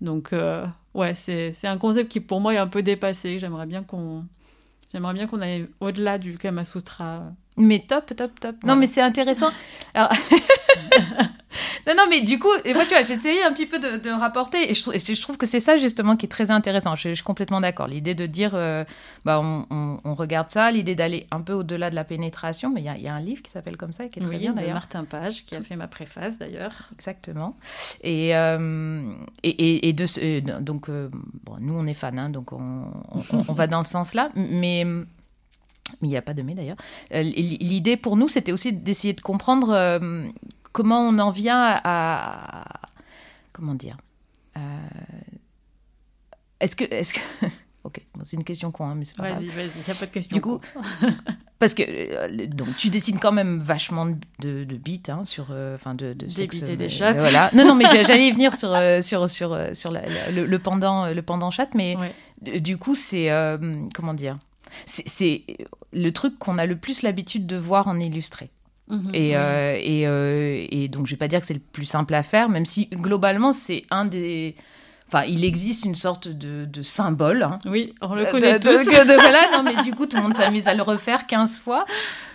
Donc, 0.00 0.32
euh, 0.32 0.66
ouais, 0.92 1.14
c'est 1.14 1.66
un 1.66 1.78
concept 1.78 2.10
qui, 2.10 2.20
pour 2.20 2.40
moi, 2.40 2.54
est 2.54 2.58
un 2.58 2.66
peu 2.66 2.82
dépassé. 2.82 3.38
J'aimerais 3.38 3.66
bien 3.66 3.82
qu'on... 3.82 4.24
J'aimerais 4.92 5.14
bien 5.14 5.26
qu'on 5.26 5.40
aille 5.40 5.66
au-delà 5.80 6.18
du 6.18 6.38
Kama 6.38 6.64
Sutra. 6.64 7.32
Mais 7.56 7.80
top, 7.86 8.14
top, 8.16 8.38
top. 8.40 8.56
Non, 8.64 8.74
mais 8.76 8.86
c'est 8.88 9.00
intéressant. 9.00 9.50
Alors... 9.94 10.10
non, 11.86 11.94
non, 11.96 12.02
mais 12.10 12.20
du 12.22 12.38
coup, 12.40 12.48
moi, 12.74 12.82
tu 12.82 12.88
vois, 12.94 13.02
j'ai 13.02 13.14
essayé 13.14 13.44
un 13.44 13.52
petit 13.52 13.66
peu 13.66 13.78
de, 13.78 13.96
de 13.98 14.10
rapporter, 14.10 14.68
et 14.70 14.74
je, 14.74 14.82
trou- 14.82 14.92
et 14.92 14.98
je 14.98 15.22
trouve 15.22 15.36
que 15.36 15.46
c'est 15.46 15.60
ça 15.60 15.76
justement 15.76 16.16
qui 16.16 16.26
est 16.26 16.28
très 16.28 16.50
intéressant. 16.50 16.96
Je, 16.96 17.10
je 17.10 17.14
suis 17.14 17.22
complètement 17.22 17.60
d'accord. 17.60 17.86
L'idée 17.86 18.14
de 18.16 18.26
dire, 18.26 18.52
euh, 18.54 18.84
bah, 19.24 19.38
on, 19.40 19.66
on- 19.70 20.00
on 20.04 20.14
regarde 20.14 20.50
ça, 20.50 20.72
l'idée 20.72 20.96
d'aller 20.96 21.26
un 21.30 21.40
peu 21.42 21.52
au-delà 21.52 21.90
de 21.90 21.94
la 21.94 22.02
pénétration, 22.02 22.70
mais 22.74 22.80
il 22.80 22.84
y 22.86 22.88
a, 22.88 22.96
il 22.96 23.04
y 23.04 23.08
a 23.08 23.14
un 23.14 23.20
livre 23.20 23.42
qui 23.42 23.52
s'appelle 23.52 23.76
comme 23.76 23.92
ça, 23.92 24.04
et 24.06 24.08
qui 24.08 24.18
est 24.18 24.22
très 24.22 24.32
Oui, 24.32 24.38
bien 24.38 24.52
d'ailleurs. 24.52 24.74
Martin 24.74 25.04
Page, 25.04 25.44
qui 25.44 25.54
a 25.54 25.62
fait 25.62 25.76
ma 25.76 25.86
préface 25.86 26.38
d'ailleurs. 26.38 26.88
Exactement. 26.98 27.54
Et, 28.02 28.34
euh, 28.36 29.14
et, 29.44 29.50
et, 29.50 29.88
et 29.88 29.92
de 29.92 30.06
ce- 30.06 30.40
donc, 30.60 30.88
euh, 30.88 31.08
bon, 31.44 31.56
nous, 31.60 31.74
on 31.78 31.86
est 31.86 31.94
fans, 31.94 32.16
hein, 32.18 32.30
donc 32.30 32.52
on, 32.52 32.58
on- 33.12 33.44
on 33.46 33.52
va 33.52 33.68
dans 33.68 33.78
le 33.78 33.84
sens-là. 33.84 34.30
Mais 34.34 34.84
mais 36.00 36.08
il 36.08 36.10
n'y 36.10 36.16
a 36.16 36.22
pas 36.22 36.34
de 36.34 36.42
mais 36.42 36.54
d'ailleurs. 36.54 36.76
Euh, 37.12 37.22
L'idée 37.22 37.96
pour 37.96 38.16
nous, 38.16 38.28
c'était 38.28 38.52
aussi 38.52 38.72
d'essayer 38.72 39.12
de 39.14 39.20
comprendre 39.20 39.70
euh, 39.70 40.28
comment 40.72 41.00
on 41.00 41.18
en 41.18 41.30
vient 41.30 41.80
à. 41.84 42.64
comment 43.52 43.74
dire 43.74 43.96
Euh, 44.56 44.60
Est-ce 46.60 46.76
que. 46.76 46.84
Est-ce 46.84 47.12
que... 47.14 47.20
ok, 47.84 48.00
bon, 48.14 48.22
c'est 48.24 48.36
une 48.36 48.44
question 48.44 48.70
con, 48.70 48.86
hein, 48.88 48.94
mais 48.96 49.04
c'est 49.04 49.16
pas 49.16 49.30
grave. 49.30 49.38
Vas-y, 49.42 49.48
vas-y, 49.48 49.70
il 49.76 49.84
n'y 49.86 49.90
a 49.90 49.94
pas 49.94 50.06
de 50.06 50.10
question. 50.10 50.34
Du 50.34 50.40
coup, 50.40 50.58
parce 51.58 51.74
que 51.74 52.46
donc 52.46 52.76
tu 52.76 52.88
dessines 52.88 53.18
quand 53.18 53.32
même 53.32 53.58
vachement 53.60 54.06
de, 54.06 54.64
de, 54.64 54.76
beats 54.76 55.10
hein, 55.12 55.24
sur, 55.24 55.48
euh, 55.50 55.74
enfin 55.74 55.94
de, 55.94 56.12
de 56.14 56.24
Des 56.26 56.30
sexe, 56.30 56.60
des 56.62 56.76
mais- 56.76 56.88
chattes. 56.88 57.18
Voilà. 57.18 57.50
Non, 57.54 57.66
non, 57.66 57.74
mais 57.74 57.84
j'a- 57.84 58.02
j'allais 58.02 58.28
y 58.28 58.32
venir 58.32 58.56
sur 58.56 58.74
sur 59.02 59.28
sur 59.30 59.58
sur 59.74 59.90
la- 59.92 60.06
la- 60.06 60.30
le, 60.30 60.46
le 60.46 60.58
pendant 60.58 61.06
le 61.12 61.22
pendant 61.22 61.50
chatte, 61.50 61.74
mais 61.74 61.96
Ouais. 61.96 62.60
du 62.60 62.76
coup 62.78 62.94
c'est 62.94 63.30
euh, 63.30 63.58
comment 63.94 64.14
dire, 64.14 64.38
c'est- 64.86 65.44
le 65.92 66.10
truc 66.10 66.38
qu'on 66.38 66.58
a 66.58 66.66
le 66.66 66.76
plus 66.76 67.02
l'habitude 67.02 67.46
de 67.46 67.56
voir 67.56 67.88
en 67.88 67.98
illustré. 68.00 68.50
Mhm, 68.88 69.10
Et, 69.14 69.36
euh, 69.36 69.78
et, 69.80 70.06
euh, 70.06 70.66
et 70.70 70.88
donc, 70.88 71.06
je 71.06 71.12
vais 71.12 71.16
pas 71.18 71.28
dire 71.28 71.40
que 71.40 71.46
c'est 71.46 71.54
le 71.54 71.60
plus 71.60 71.86
simple 71.86 72.12
à 72.14 72.22
faire, 72.22 72.48
même 72.50 72.66
si 72.66 72.86
globalement, 72.86 73.52
c'est 73.52 73.84
un 73.90 74.04
des. 74.04 74.54
Enfin, 75.14 75.26
il 75.28 75.44
existe 75.44 75.84
une 75.84 75.94
sorte 75.94 76.26
de, 76.26 76.64
de 76.64 76.82
symbole. 76.82 77.44
hein, 77.44 77.58
Oui, 77.66 77.94
on 78.00 78.14
le 78.16 78.24
connaît 78.24 78.58
de- 78.58 78.68
tous. 78.68 78.84
de- 78.84 79.14
voilà, 79.14 79.42
non, 79.52 79.62
mais 79.62 79.80
du 79.84 79.92
coup, 79.94 80.06
tout 80.06 80.16
le 80.16 80.22
monde 80.24 80.34
s'amuse 80.34 80.66
à 80.66 80.74
le 80.74 80.82
refaire 80.82 81.26
15 81.28 81.56
fois. 81.58 81.84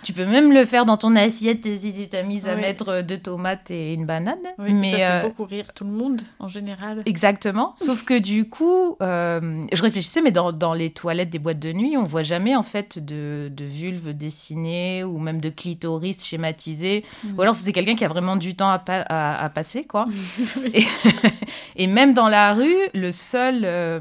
Tu 0.02 0.14
peux 0.14 0.24
même 0.24 0.50
le 0.54 0.64
faire 0.64 0.86
dans 0.86 0.96
ton 0.96 1.14
assiette 1.14 1.68
si 1.78 1.92
tu 1.92 2.08
t'as 2.08 2.22
mis 2.22 2.48
à 2.48 2.54
Oui. 2.54 2.60
mettre 2.62 3.02
deux 3.02 3.18
tomates 3.18 3.70
et 3.70 3.92
une 3.92 4.06
banane. 4.06 4.38
Oui, 4.58 4.72
mais 4.72 4.92
ça 4.92 4.96
fait 4.96 5.04
euh, 5.04 5.22
beaucoup 5.28 5.44
rire 5.44 5.66
tout 5.74 5.84
le 5.84 5.90
monde 5.90 6.22
en 6.38 6.48
général. 6.48 7.02
Exactement. 7.04 7.74
Sauf 7.76 8.02
que 8.04 8.18
du 8.18 8.48
coup, 8.48 8.96
euh, 9.02 9.66
je 9.70 9.82
réfléchissais, 9.82 10.22
mais 10.22 10.30
dans, 10.30 10.50
dans 10.52 10.72
les 10.72 10.90
toilettes 10.90 11.28
des 11.28 11.38
boîtes 11.38 11.58
de 11.58 11.72
nuit, 11.74 11.98
on 11.98 12.04
voit 12.04 12.22
jamais 12.22 12.56
en 12.56 12.62
fait 12.62 12.98
de, 13.04 13.52
de 13.54 13.64
vulve 13.66 14.14
dessinée 14.16 15.04
ou 15.04 15.18
même 15.18 15.42
de 15.42 15.50
clitoris 15.50 16.24
schématisé. 16.24 17.04
Mm. 17.24 17.38
Ou 17.38 17.42
alors 17.42 17.54
c'est 17.56 17.72
quelqu'un 17.74 17.94
qui 17.94 18.06
a 18.06 18.08
vraiment 18.08 18.36
du 18.36 18.54
temps 18.56 18.70
à, 18.70 18.78
pa- 18.78 19.02
à, 19.06 19.44
à 19.44 19.48
passer, 19.50 19.84
quoi. 19.84 20.06
et, 20.72 20.84
et 21.76 21.86
même 21.86 22.14
dans 22.14 22.28
la 22.28 22.54
rue, 22.54 22.69
le 22.94 23.10
seul, 23.10 23.64
euh, 23.64 24.00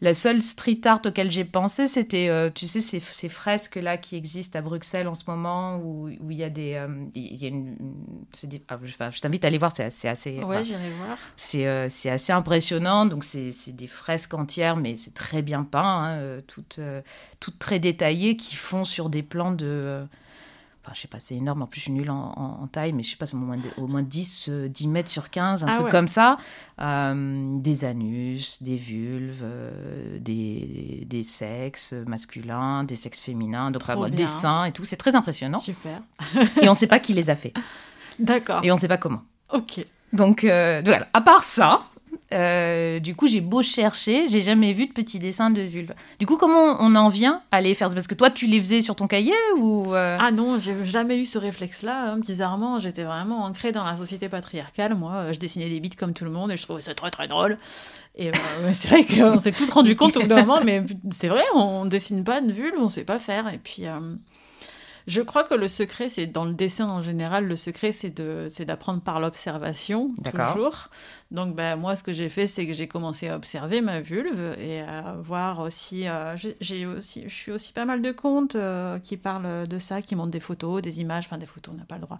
la 0.00 0.14
seule 0.14 0.40
street 0.42 0.80
art 0.86 1.00
auquel 1.04 1.30
j'ai 1.30 1.44
pensé, 1.44 1.86
c'était, 1.86 2.28
euh, 2.28 2.48
tu 2.54 2.66
sais, 2.66 2.80
ces, 2.80 3.00
ces 3.00 3.28
fresques 3.28 3.76
là 3.76 3.96
qui 3.98 4.16
existent 4.16 4.58
à 4.58 4.62
Bruxelles 4.62 5.08
en 5.08 5.14
ce 5.14 5.24
moment, 5.26 5.76
où 5.76 6.08
où 6.08 6.30
il 6.30 6.36
y 6.38 6.44
a 6.44 6.48
des, 6.50 6.74
euh, 6.74 6.88
il 7.14 7.36
y 7.36 7.44
a 7.44 7.48
une, 7.48 7.76
des- 8.44 8.62
ah, 8.68 8.78
je, 8.82 9.20
t'invite 9.20 9.44
à 9.44 9.48
aller 9.48 9.58
voir, 9.58 9.72
c'est 9.74 9.84
assez, 9.84 10.08
assez 10.08 10.42
Ouais, 10.42 10.64
j'irai 10.64 10.90
voir. 10.90 11.18
c'est 11.36 11.90
c'est 11.90 12.10
assez 12.10 12.32
impressionnant. 12.32 13.04
Donc, 13.06 13.24
c'est 13.24 13.50
des 13.72 13.86
fresques 13.86 14.34
entières, 14.34 14.76
mais 14.76 14.96
c'est 14.96 15.14
très 15.14 15.42
bien 15.42 15.64
peint, 15.64 16.04
hein, 16.04 16.40
toutes, 16.46 16.80
toutes 17.40 17.58
très 17.58 17.78
détaillées, 17.78 18.36
qui 18.36 18.56
font 18.56 18.84
sur 18.84 19.10
des 19.10 19.22
plans 19.22 19.52
de. 19.52 20.06
Enfin, 20.82 20.92
je 20.94 21.00
sais 21.02 21.08
pas, 21.08 21.20
c'est 21.20 21.34
énorme. 21.34 21.60
En 21.62 21.66
plus, 21.66 21.78
je 21.78 21.84
suis 21.84 21.92
nulle 21.92 22.10
en, 22.10 22.32
en- 22.36 22.62
en 22.62 22.66
taille, 22.66 22.94
mais 22.94 23.02
je 23.02 23.10
sais 23.10 23.16
pas, 23.16 23.26
c'est 23.26 23.34
au 23.36 23.38
moins, 23.38 23.58
de- 23.58 23.62
au 23.82 23.86
moins 23.86 24.02
10, 24.02 24.46
euh, 24.48 24.66
10 24.68 24.88
mètres 24.88 25.10
sur 25.10 25.28
15, 25.28 25.62
un 25.62 25.66
Ah 25.68 25.72
truc 25.72 25.84
ouais. 25.86 25.90
comme 25.90 26.08
ça. 26.08 26.38
Euh, 26.80 27.58
des 27.60 27.84
anus, 27.84 28.62
des 28.62 28.76
vulves, 28.76 29.42
euh, 29.42 30.18
des, 30.18 31.04
des 31.06 31.22
sexes 31.22 31.92
masculins, 32.06 32.84
des 32.84 32.96
sexes 32.96 33.20
féminins, 33.20 33.70
donc 33.70 33.82
enfin, 33.82 34.08
des 34.08 34.26
seins 34.26 34.64
et 34.64 34.72
tout. 34.72 34.84
C'est 34.84 34.96
très 34.96 35.14
impressionnant. 35.14 35.58
Super. 35.58 36.00
et 36.62 36.68
on 36.70 36.74
sait 36.74 36.86
pas 36.86 36.98
qui 36.98 37.12
les 37.12 37.28
a 37.28 37.36
fait. 37.36 37.52
D'accord. 38.18 38.60
Et 38.64 38.72
on 38.72 38.76
sait 38.76 38.88
pas 38.88 38.96
comment. 38.98 39.20
Ok. 39.52 39.80
Donc, 40.14 40.44
euh, 40.44 40.80
voilà. 40.84 41.08
À 41.12 41.20
part 41.20 41.44
ça, 41.44 41.82
euh, 42.32 43.00
du 43.00 43.16
coup, 43.16 43.26
j'ai 43.26 43.40
beau 43.40 43.62
chercher, 43.62 44.28
j'ai 44.28 44.40
jamais 44.42 44.72
vu 44.72 44.86
de 44.86 44.92
petits 44.92 45.18
dessins 45.18 45.50
de 45.50 45.62
vulve. 45.62 45.92
Du 46.18 46.26
coup, 46.26 46.36
comment 46.36 46.76
on 46.78 46.94
en 46.94 47.08
vient 47.08 47.42
à 47.50 47.60
les 47.60 47.74
faire? 47.74 47.92
Parce 47.92 48.06
que 48.06 48.14
toi, 48.14 48.30
tu 48.30 48.46
les 48.46 48.60
faisais 48.60 48.80
sur 48.82 48.94
ton 48.94 49.06
cahier 49.08 49.34
ou 49.58 49.92
euh, 49.94 50.16
Ah 50.20 50.30
non, 50.30 50.58
j'ai 50.58 50.74
jamais 50.84 51.18
eu 51.18 51.26
ce 51.26 51.38
réflexe-là. 51.38 52.12
hein. 52.12 52.18
Bizarrement, 52.18 52.78
j'étais 52.78 53.02
vraiment 53.02 53.44
ancrée 53.44 53.72
dans 53.72 53.84
la 53.84 53.96
société 53.96 54.28
patriarcale. 54.28 54.94
Moi, 54.94 55.12
euh, 55.12 55.32
je 55.32 55.38
dessinais 55.40 55.68
des 55.68 55.80
bites 55.80 55.96
comme 55.96 56.12
tout 56.12 56.24
le 56.24 56.30
monde 56.30 56.52
et 56.52 56.56
je 56.56 56.62
trouvais 56.62 56.80
ça 56.80 56.94
très 56.94 57.10
très 57.10 57.26
drôle. 57.26 57.58
Et 58.16 58.28
euh, 58.28 58.32
c'est 58.72 58.88
vrai 58.88 59.04
qu'on 59.04 59.38
s'est 59.38 59.52
tout 59.52 59.66
rendu 59.66 59.96
compte 59.96 60.16
au 60.16 60.20
bout 60.20 60.26
d'un 60.28 60.44
moment, 60.44 60.60
mais 60.64 60.84
c'est 61.10 61.28
vrai, 61.28 61.42
on 61.54 61.84
dessine 61.84 62.22
pas 62.22 62.40
de 62.40 62.52
vulve, 62.52 62.74
on 62.78 62.88
sait 62.88 63.04
pas 63.04 63.18
faire. 63.18 63.52
Et 63.52 63.58
puis, 63.58 63.84
je 65.10 65.22
crois 65.22 65.44
que 65.44 65.54
le 65.54 65.66
secret, 65.68 66.08
c'est 66.08 66.26
dans 66.26 66.44
le 66.44 66.54
dessin 66.54 66.88
en 66.88 67.02
général, 67.02 67.46
le 67.46 67.56
secret, 67.56 67.92
c'est 67.92 68.10
de, 68.10 68.46
c'est 68.50 68.64
d'apprendre 68.64 69.00
par 69.00 69.18
l'observation, 69.20 70.10
toujours. 70.54 70.88
Donc, 71.30 71.54
ben, 71.54 71.76
moi, 71.76 71.94
ce 71.96 72.02
que 72.02 72.12
j'ai 72.12 72.28
fait, 72.28 72.46
c'est 72.46 72.66
que 72.66 72.72
j'ai 72.72 72.88
commencé 72.88 73.28
à 73.28 73.36
observer 73.36 73.80
ma 73.80 74.00
vulve 74.00 74.56
et 74.58 74.80
à 74.80 75.16
voir 75.22 75.60
aussi. 75.60 76.08
euh, 76.08 76.36
j'ai- 76.60 76.86
aussi, 76.86 77.24
je 77.28 77.34
suis 77.34 77.52
aussi 77.52 77.72
pas 77.72 77.84
mal 77.84 78.02
de 78.02 78.10
comptes 78.12 78.56
euh, 78.56 78.98
qui 78.98 79.16
parlent 79.16 79.66
de 79.68 79.78
ça, 79.78 80.02
qui 80.02 80.14
montrent 80.16 80.30
des 80.32 80.40
photos, 80.40 80.82
des 80.82 81.00
images, 81.00 81.24
enfin 81.26 81.38
des 81.38 81.46
photos, 81.46 81.74
on 81.74 81.78
n'a 81.78 81.84
pas 81.84 81.96
le 81.96 82.02
droit, 82.02 82.18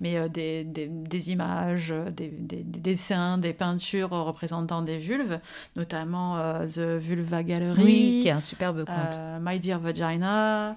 mais 0.00 0.16
euh, 0.18 0.28
des, 0.28 0.64
des, 0.64 0.88
des 0.88 1.30
images, 1.32 1.94
des, 2.16 2.28
des- 2.28 2.62
des 2.64 2.80
dessins, 2.80 3.38
des 3.38 3.52
peintures 3.54 4.10
représentant 4.10 4.82
des 4.82 4.98
vulves, 4.98 5.38
notamment 5.76 6.36
The 6.66 6.96
Vulva 6.98 7.42
Gallery. 7.42 7.82
Oui, 7.82 8.18
qui 8.22 8.28
est 8.28 8.32
un 8.32 8.40
superbe. 8.40 8.84
Euh, 8.88 9.38
My 9.40 9.58
Dear 9.58 9.78
Vagina, 9.80 10.76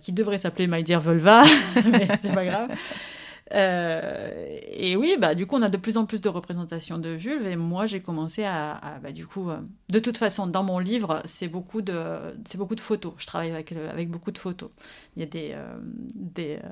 qui 0.00 0.12
devrait 0.12 0.38
s'appeler 0.38 0.66
My 0.66 0.82
Dear 0.82 1.00
Vulva, 1.00 1.42
mais 1.90 2.08
c'est 2.22 2.34
pas 2.34 2.44
grave. 2.44 2.68
Euh, 3.54 4.30
et 4.72 4.96
oui, 4.96 5.16
bah, 5.18 5.34
du 5.34 5.46
coup, 5.46 5.56
on 5.56 5.62
a 5.62 5.68
de 5.68 5.76
plus 5.76 5.96
en 5.96 6.06
plus 6.06 6.20
de 6.20 6.28
représentations 6.28 6.98
de 6.98 7.10
vulves. 7.10 7.46
Et 7.46 7.56
moi, 7.56 7.86
j'ai 7.86 8.00
commencé 8.00 8.44
à. 8.44 8.72
à- 8.76 8.98
bah, 8.98 9.12
du 9.12 9.26
coup, 9.26 9.50
euh, 9.50 9.58
de 9.90 9.98
toute 9.98 10.16
façon, 10.16 10.46
dans 10.46 10.62
mon 10.62 10.78
livre, 10.78 11.22
c'est 11.24 11.48
beaucoup 11.48 11.82
de, 11.82 11.94
c'est 12.46 12.58
beaucoup 12.58 12.74
de 12.74 12.80
photos. 12.80 13.12
Je 13.18 13.26
travaille 13.26 13.50
avec, 13.52 13.70
le- 13.70 13.88
avec 13.88 14.10
beaucoup 14.10 14.30
de 14.30 14.38
photos. 14.38 14.70
Il 15.16 15.20
y 15.20 15.22
a 15.22 15.26
des. 15.26 15.50
euh, 15.54 15.74
des 16.14 16.56
euh, 16.64 16.68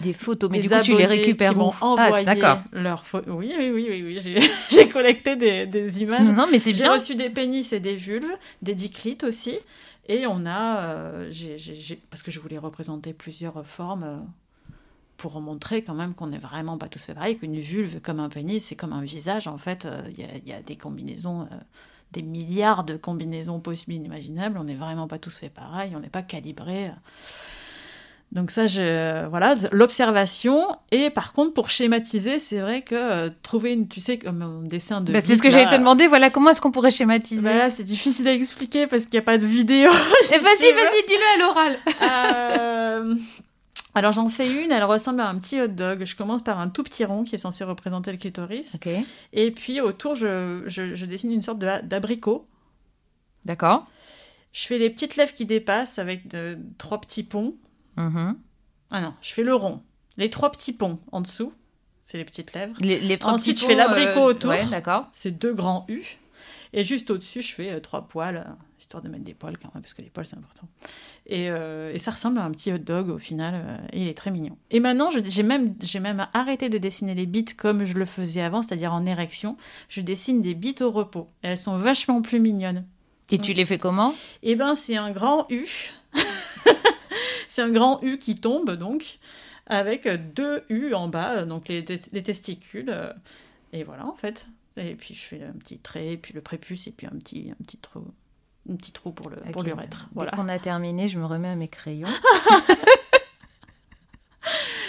Des 0.00 0.12
photos, 0.12 0.50
mais 0.50 0.58
des 0.60 0.68
du 0.68 0.74
coup, 0.74 0.80
tu 0.82 0.96
les 0.96 1.06
récupères 1.06 1.52
qui 1.52 1.58
m'ont 1.58 1.72
Ah, 1.80 1.84
envoyé 1.86 2.24
d'accord. 2.26 2.58
leurs 2.72 3.04
photos. 3.04 3.34
Oui, 3.36 3.52
oui, 3.58 3.70
oui, 3.72 3.86
oui. 3.90 4.02
oui. 4.04 4.18
J'ai, 4.20 4.40
j'ai 4.70 4.88
collecté 4.88 5.36
des, 5.36 5.66
des 5.66 6.02
images. 6.02 6.28
Non, 6.30 6.46
mais 6.50 6.58
c'est 6.58 6.74
J'ai 6.74 6.82
bien. 6.84 6.92
reçu 6.92 7.14
des 7.14 7.30
pénis 7.30 7.72
et 7.72 7.80
des 7.80 7.94
vulves, 7.96 8.26
des 8.62 8.74
diclites 8.74 9.24
aussi. 9.24 9.56
Et 10.08 10.26
on 10.26 10.44
a. 10.46 10.78
euh, 10.80 11.28
j'ai- 11.30 11.56
j'ai- 11.58 11.74
j'ai- 11.76 12.00
parce 12.10 12.22
que 12.22 12.30
je 12.30 12.38
voulais 12.40 12.58
représenter 12.58 13.12
plusieurs 13.14 13.64
formes 13.64 14.02
euh, 14.04 14.16
pour 15.24 15.40
montrer 15.40 15.80
quand 15.80 15.94
même 15.94 16.12
qu'on 16.12 16.26
n'est 16.26 16.36
vraiment 16.36 16.76
pas 16.76 16.88
tous 16.88 17.02
fait 17.02 17.14
pareil, 17.14 17.38
qu'une 17.38 17.58
vulve 17.58 17.98
comme 18.02 18.20
un 18.20 18.28
pénis, 18.28 18.62
c'est 18.62 18.76
comme 18.76 18.92
un 18.92 19.00
visage. 19.00 19.48
En 19.48 19.56
fait, 19.56 19.86
euh, 19.86 20.02
il 20.10 20.20
y, 20.20 20.22
a, 20.22 20.28
il 20.44 20.46
y 20.46 20.52
a 20.52 20.60
des 20.60 20.76
combinaisons. 20.76 21.42
euh, 21.50 21.56
des 22.12 22.20
milliards 22.22 22.84
de 22.84 22.96
combinaisons 22.98 23.58
possibles 23.58 23.94
inimaginables. 23.94 24.58
On 24.58 24.64
n'est 24.64 24.74
vraiment 24.74 25.08
pas 25.08 25.18
tous 25.18 25.34
fait 25.36 25.48
pareil, 25.48 25.94
on 25.96 26.00
n'est 26.00 26.10
pas 26.10 26.22
calibré. 26.22 26.90
Donc 28.32 28.50
ça, 28.50 28.66
je, 28.66 29.26
voilà, 29.28 29.54
l'observation. 29.72 30.58
Et 30.92 31.08
par 31.10 31.32
contre, 31.32 31.54
pour 31.54 31.70
schématiser, 31.70 32.38
c'est 32.38 32.60
vrai 32.60 32.82
que 32.82 32.94
euh, 32.94 33.30
trouver 33.42 33.72
une, 33.72 33.88
tu 33.88 34.00
sais, 34.00 34.18
comme 34.18 34.42
un 34.42 34.62
dessin 34.62 35.00
de... 35.00 35.12
Bah, 35.12 35.20
c'est 35.22 35.36
ce 35.36 35.42
que 35.42 35.50
j'allais 35.50 35.68
te 35.68 35.76
demander. 35.76 36.06
Voilà, 36.06 36.30
comment 36.30 36.50
est-ce 36.50 36.60
qu'on 36.60 36.70
pourrait 36.70 36.90
schématiser? 36.90 37.42
Bah 37.42 37.56
là, 37.56 37.70
c'est 37.70 37.84
difficile 37.84 38.28
à 38.28 38.32
expliquer 38.34 38.86
parce 38.86 39.04
qu'il 39.04 39.14
n'y 39.14 39.18
a 39.20 39.22
pas 39.22 39.38
de 39.38 39.46
vidéo. 39.46 39.90
si 40.22 40.34
Eh, 40.34 40.38
Vas-y, 40.38 40.72
vas-y, 40.72 41.06
dis-le 41.08 41.34
à 41.34 41.38
l'oral. 41.46 41.78
Euh, 42.02 43.14
Alors 43.94 44.12
j'en 44.12 44.28
fais 44.28 44.50
une, 44.64 44.72
elle 44.72 44.84
ressemble 44.84 45.20
à 45.20 45.28
un 45.28 45.38
petit 45.38 45.60
hot 45.60 45.68
dog. 45.68 46.04
Je 46.04 46.16
commence 46.16 46.42
par 46.42 46.58
un 46.60 46.68
tout 46.68 46.82
petit 46.82 47.04
rond 47.04 47.22
qui 47.24 47.34
est 47.34 47.38
censé 47.38 47.62
représenter 47.64 48.10
le 48.12 48.18
clitoris. 48.18 48.74
Et 49.32 49.50
puis 49.52 49.80
autour, 49.80 50.14
je, 50.16 50.62
je- 50.66 50.94
je 50.94 51.06
dessine 51.06 51.30
une 51.32 51.42
sorte 51.42 51.58
d'abricot. 51.58 52.46
d'accord. 53.44 53.86
Je 54.52 54.66
fais 54.68 54.78
des 54.78 54.88
petites 54.90 55.16
lèvres 55.16 55.32
qui 55.32 55.46
dépassent 55.46 55.98
avec 55.98 56.28
de- 56.28 56.56
trois 56.78 57.00
petits 57.00 57.24
ponts. 57.24 57.56
Mhm. 57.96 58.36
Ah 58.90 59.00
non, 59.00 59.14
je 59.20 59.32
fais 59.32 59.42
le 59.42 59.54
rond. 59.54 59.82
Les 60.16 60.30
trois 60.30 60.50
petits 60.52 60.72
ponts 60.72 61.00
en 61.10 61.20
dessous, 61.20 61.52
c'est 62.04 62.18
les 62.18 62.24
petites 62.24 62.52
lèvres. 62.52 62.74
Les, 62.80 63.00
les 63.00 63.18
trois 63.18 63.32
Ensuite, 63.32 63.56
petits 63.56 63.62
je 63.62 63.66
fais 63.66 63.72
ponts, 63.76 63.78
l'abricot 63.94 64.20
euh, 64.20 64.30
autour. 64.30 64.50
Ouais, 64.50 64.64
d'accord. 64.66 65.08
C'est 65.10 65.32
deux 65.32 65.54
grands 65.54 65.84
U. 65.88 66.02
Et 66.76 66.82
juste 66.82 67.08
au-dessus, 67.10 67.40
je 67.40 67.54
fais 67.54 67.70
euh, 67.70 67.78
trois 67.80 68.08
poils, 68.08 68.36
euh, 68.36 68.52
histoire 68.80 69.00
de 69.00 69.08
mettre 69.08 69.22
des 69.22 69.32
poils 69.32 69.56
quand 69.56 69.72
même, 69.74 69.80
parce 69.80 69.94
que 69.94 70.02
les 70.02 70.10
poils 70.10 70.26
c'est 70.26 70.36
important. 70.36 70.66
Et, 71.26 71.48
euh, 71.48 71.92
et 71.94 71.98
ça 71.98 72.10
ressemble 72.10 72.38
à 72.38 72.44
un 72.44 72.50
petit 72.50 72.72
hot 72.72 72.78
dog 72.78 73.10
au 73.10 73.18
final, 73.18 73.80
et 73.92 74.02
il 74.02 74.08
est 74.08 74.14
très 74.14 74.32
mignon. 74.32 74.58
Et 74.72 74.80
maintenant, 74.80 75.10
j'ai 75.12 75.42
même, 75.44 75.74
même 76.00 76.26
arrêté 76.32 76.68
de 76.68 76.76
dessiner 76.78 77.14
les 77.14 77.26
bites 77.26 77.56
comme 77.56 77.84
je 77.84 77.94
le 77.94 78.04
faisais 78.04 78.42
avant, 78.42 78.62
c'est-à-dire 78.62 78.92
en 78.92 79.06
érection. 79.06 79.56
Je 79.88 80.00
dessine 80.00 80.40
des 80.40 80.54
bites 80.54 80.82
au 80.82 80.90
repos. 80.90 81.28
Et 81.44 81.46
elles 81.48 81.56
sont 81.58 81.76
vachement 81.76 82.20
plus 82.22 82.40
mignonnes. 82.40 82.84
Et 83.30 83.38
tu 83.38 83.52
les 83.54 83.64
fais 83.64 83.78
comment? 83.78 84.12
Et 84.42 84.56
ben, 84.56 84.74
c'est 84.74 84.96
un 84.96 85.12
grand 85.12 85.46
U. 85.50 85.66
c'est 87.48 87.62
un 87.62 87.70
grand 87.70 88.00
U 88.02 88.18
qui 88.18 88.34
tombe, 88.36 88.72
donc, 88.72 89.18
avec 89.66 90.08
deux 90.34 90.62
U 90.68 90.92
en 90.94 91.08
bas, 91.08 91.44
donc 91.44 91.68
les, 91.68 91.84
tes- 91.84 92.00
les 92.12 92.22
testicules. 92.22 92.92
Et 93.72 93.84
voilà, 93.84 94.06
en 94.06 94.14
fait. 94.14 94.46
Et 94.76 94.94
puis, 94.96 95.14
je 95.14 95.20
fais 95.20 95.42
un 95.42 95.52
petit 95.52 95.78
trait, 95.78 96.16
puis 96.20 96.32
le 96.34 96.40
prépuce, 96.40 96.86
et 96.88 96.90
puis 96.90 97.06
un 97.06 97.16
petit, 97.18 97.50
un 97.52 97.62
petit 97.64 97.76
trou. 97.78 98.04
Un 98.68 98.76
petit 98.76 98.92
trou 98.92 99.12
pour 99.12 99.28
le 99.30 99.36
pour 99.52 99.60
Ok, 99.62 99.66
l'urètre. 99.68 100.04
Dès 100.08 100.14
Voilà. 100.14 100.30
qu'on 100.32 100.48
a 100.48 100.58
terminé, 100.58 101.06
je 101.08 101.18
me 101.18 101.26
remets 101.26 101.48
à 101.48 101.54
mes 101.56 101.68
crayons. 101.68 102.08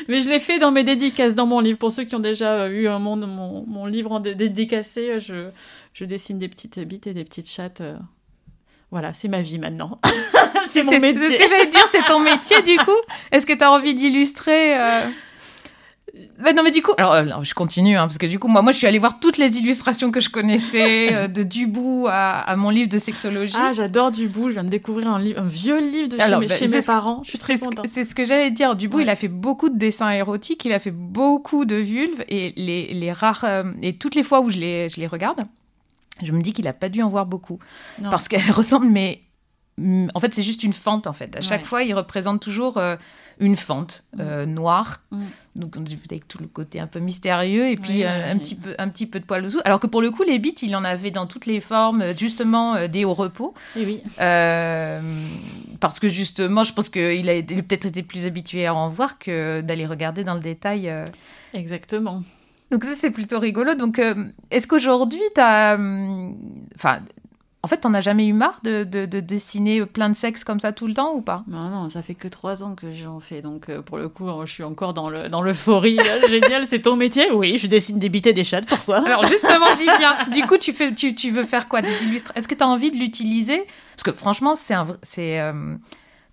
Mais 0.08 0.22
je 0.22 0.30
l'ai 0.30 0.40
fait 0.40 0.60
dans 0.60 0.72
mes 0.72 0.84
dédicaces, 0.84 1.34
dans 1.36 1.46
mon 1.48 1.62
livre. 1.62 1.78
Pour 1.80 1.92
ceux 1.92 2.04
qui 2.04 2.14
ont 2.16 2.20
déjà 2.20 2.62
euh, 2.64 2.70
eu 2.70 2.88
un 2.88 3.00
monde, 3.00 3.26
mon, 3.28 3.66
mon 3.66 3.86
livre 3.86 4.12
en 4.12 4.20
dé- 4.20 4.36
dédicacé, 4.36 5.12
euh, 5.12 5.20
je, 5.20 5.50
je 5.94 6.06
dessine 6.06 6.38
des 6.38 6.48
petites 6.50 6.80
bites 6.80 7.08
et 7.08 7.14
des 7.14 7.24
petites 7.24 7.50
chattes. 7.50 7.82
euh. 7.82 7.98
Voilà, 8.92 9.14
c'est 9.14 9.30
ma 9.30 9.42
vie 9.42 9.58
maintenant. 9.58 10.00
c'est 10.70 10.84
mon 10.84 10.92
C'est 10.92 11.00
métier. 11.00 11.24
ce 11.24 11.38
que 11.44 11.50
j'allais 11.50 11.70
dire, 11.72 11.88
c'est 11.92 12.04
ton 12.08 12.20
métier 12.20 12.62
du 12.62 12.78
coup. 12.78 12.92
Est-ce 13.32 13.46
que 13.48 13.54
tu 13.54 13.64
as 13.64 13.72
envie 13.72 13.96
d'illustrer 13.96 14.78
euh, 14.80 15.02
bah 16.38 16.52
non 16.52 16.64
mais 16.64 16.72
du 16.72 16.82
coup, 16.82 16.92
alors, 16.98 17.14
euh, 17.14 17.44
je 17.44 17.54
continue 17.54 17.96
hein, 17.96 18.02
parce 18.08 18.18
que 18.18 18.26
du 18.26 18.40
coup 18.40 18.50
moi 18.50 18.62
moi 18.62 18.74
je 18.74 18.78
suis 18.78 18.88
allée 18.88 19.00
voir 19.00 19.20
toutes 19.22 19.38
les 19.38 19.58
illustrations 19.58 20.12
que 20.12 20.20
je 20.20 20.30
connaissais 20.30 21.14
euh, 21.14 21.28
de 21.30 21.44
Dubout 21.44 22.08
à, 22.10 22.40
à 22.42 22.56
mon 22.58 22.70
livre 22.72 22.90
de 22.90 22.98
sexologie. 22.98 23.56
Ah, 23.58 23.72
j'adore 23.74 24.12
Dubout. 24.12 24.50
Je 24.50 24.54
viens 24.56 24.64
de 24.66 24.70
découvrir 24.70 25.08
un, 25.08 25.20
livre, 25.20 25.40
un 25.42 25.48
vieux 25.48 25.80
livre 25.80 26.10
de 26.10 26.18
chez, 26.18 26.22
Alors, 26.24 26.42
mes, 26.42 26.48
bah, 26.48 26.56
chez 26.56 26.68
mes 26.68 26.82
parents. 26.82 27.22
Je 27.24 27.30
suis 27.30 27.40
très 27.40 27.54
C'est 27.56 27.64
ce, 27.64 27.70
que- 27.70 27.76
contente. 27.76 27.88
c'est 27.90 28.04
ce 28.04 28.14
que 28.14 28.26
j'allais 28.26 28.52
dire. 28.52 28.76
Dubout, 28.76 28.98
Ouais. 28.98 29.04
il 29.04 29.10
a 29.10 29.16
fait 29.16 29.30
beaucoup 29.30 29.70
de 29.70 29.78
dessins 29.78 30.10
érotiques, 30.12 30.66
il 30.66 30.74
a 30.74 30.80
fait 30.80 30.92
beaucoup 30.92 31.64
de 31.64 31.76
vulves 31.78 32.24
et 32.28 32.54
les, 32.58 32.94
les 32.94 33.12
rares 33.14 33.44
euh, 33.46 33.64
et 33.82 33.96
toutes 33.98 34.16
les 34.16 34.24
fois 34.24 34.42
où 34.42 34.50
je 34.50 34.58
les, 34.58 34.90
je 34.90 35.00
les 35.00 35.08
regarde, 35.08 35.42
je 36.22 36.32
me 36.34 36.42
dis 36.42 36.52
qu'il 36.52 36.68
a 36.68 36.74
pas 36.74 36.90
dû 36.90 37.02
en 37.02 37.08
voir 37.08 37.26
beaucoup 37.26 37.60
Non. 38.02 38.10
parce 38.10 38.28
qu'elle 38.28 38.42
ressemble 38.52 38.88
mais 38.88 39.22
mm, 39.78 40.08
en 40.14 40.20
fait 40.20 40.34
c'est 40.36 40.44
juste 40.44 40.64
une 40.64 40.74
fente 40.74 41.08
en 41.08 41.14
fait. 41.14 41.34
À 41.38 41.40
chaque 41.42 41.62
Ouais. 41.62 41.66
fois, 41.68 41.84
il 41.84 41.94
représente 41.94 42.42
toujours 42.42 42.78
une 43.40 43.56
fente 43.56 44.04
euh, 44.20 44.46
noire. 44.46 45.02
Donc 45.56 45.78
avec 45.78 46.28
tout 46.28 46.38
le 46.40 46.48
côté 46.48 46.80
un 46.80 46.88
peu 46.88 47.00
mystérieux 47.00 47.70
et 47.70 47.78
puis 47.78 47.94
Oui, 47.94 48.04
euh, 48.04 48.24
oui, 48.26 48.30
un 48.32 48.38
petit 48.38 48.56
peu 48.56 48.76
un 48.78 48.90
petit 48.90 49.06
peu 49.06 49.20
de 49.20 49.26
poil 49.26 49.42
dessous. 49.42 49.62
Alors 49.64 49.80
que 49.80 49.88
pour 49.88 50.02
le 50.02 50.12
coup 50.12 50.24
les 50.24 50.38
bites, 50.40 50.62
il 50.64 50.76
en 50.76 50.84
avait 50.84 51.12
dans 51.12 51.28
toutes 51.28 51.46
les 51.46 51.62
formes, 51.62 52.02
euh, 52.02 52.14
justement 52.16 52.76
euh, 52.76 52.88
des 52.88 53.06
hauts 53.06 53.14
repos. 53.14 53.54
Oui. 53.76 54.02
Euh, 54.20 55.02
parce 55.80 56.00
que 56.00 56.10
justement, 56.10 56.64
je 56.64 56.74
pense 56.74 56.90
qu'il 56.90 57.30
a, 57.30 57.34
a 57.34 57.42
peut-être 57.42 57.86
été 57.86 58.04
plus 58.04 58.26
habitué 58.26 58.66
à 58.66 58.74
en 58.74 58.88
voir 58.88 59.18
que 59.18 59.62
d'aller 59.62 59.86
regarder 59.86 60.24
dans 60.24 60.34
le 60.34 60.40
détail. 60.40 60.94
Exactement. 61.54 62.24
Donc 62.72 62.84
ça, 62.84 62.96
c'est 62.96 63.12
plutôt 63.12 63.40
rigolo. 63.40 63.76
Donc, 63.76 64.02
est-ce 64.52 64.68
qu'aujourd'hui, 64.68 65.22
tu 65.36 65.42
as... 65.42 65.78
Enfin, 66.76 67.00
en 67.66 67.68
fait, 67.68 67.78
t'en 67.78 67.96
as 67.96 68.02
jamais 68.02 68.28
eu 68.28 68.34
marre 68.34 68.60
de, 68.64 68.84
de- 68.84 69.08
de 69.08 69.20
dessiner 69.20 69.84
plein 69.88 70.08
de 70.10 70.14
sexe 70.16 70.44
comme 70.44 70.60
ça 70.60 70.72
tout 70.72 70.86
le 70.86 70.94
temps 70.94 71.16
ou 71.16 71.22
pas? 71.22 71.42
Non, 71.48 71.70
non, 71.70 71.90
ça 71.90 72.04
fait 72.04 72.14
que 72.14 72.28
trois 72.28 72.62
ans 72.62 72.76
que 72.76 72.92
j'en 72.92 73.20
fais. 73.20 73.42
Donc, 73.42 73.70
euh, 73.70 73.82
pour 73.82 73.98
le 73.98 74.08
coup, 74.08 74.30
je 74.46 74.52
suis 74.52 74.64
encore 74.64 74.94
dans 74.94 75.10
le 75.10 75.28
dans 75.30 75.42
l'euphorie. 75.42 75.96
là. 75.96 76.28
Génial, 76.30 76.68
c'est 76.68 76.80
ton 76.84 76.96
métier? 76.96 77.32
Oui, 77.32 77.58
je 77.58 77.66
dessine 77.66 77.98
des 77.98 78.10
bites 78.10 78.28
et 78.28 78.34
des 78.34 78.44
chattes. 78.44 78.68
Pourquoi? 78.68 79.04
Alors 79.04 79.26
justement, 79.26 79.66
j'y 79.78 79.86
viens. 79.86 80.16
Du 80.32 80.44
coup, 80.46 80.58
tu, 80.58 80.74
fais, 80.74 80.94
tu, 80.94 81.16
tu 81.16 81.32
veux 81.32 81.44
faire 81.44 81.68
quoi? 81.68 81.82
Des 81.82 82.04
illustres? 82.04 82.32
Est-ce 82.36 82.48
que 82.48 82.54
tu 82.56 82.64
as 82.64 82.68
envie 82.68 82.92
de 82.92 82.98
l'utiliser? 82.98 83.64
Parce 83.96 84.04
que 84.04 84.12
franchement, 84.12 84.54
c'est 84.54 84.76
un... 84.76 84.86
c'est 85.02 85.40
euh, 85.40 85.76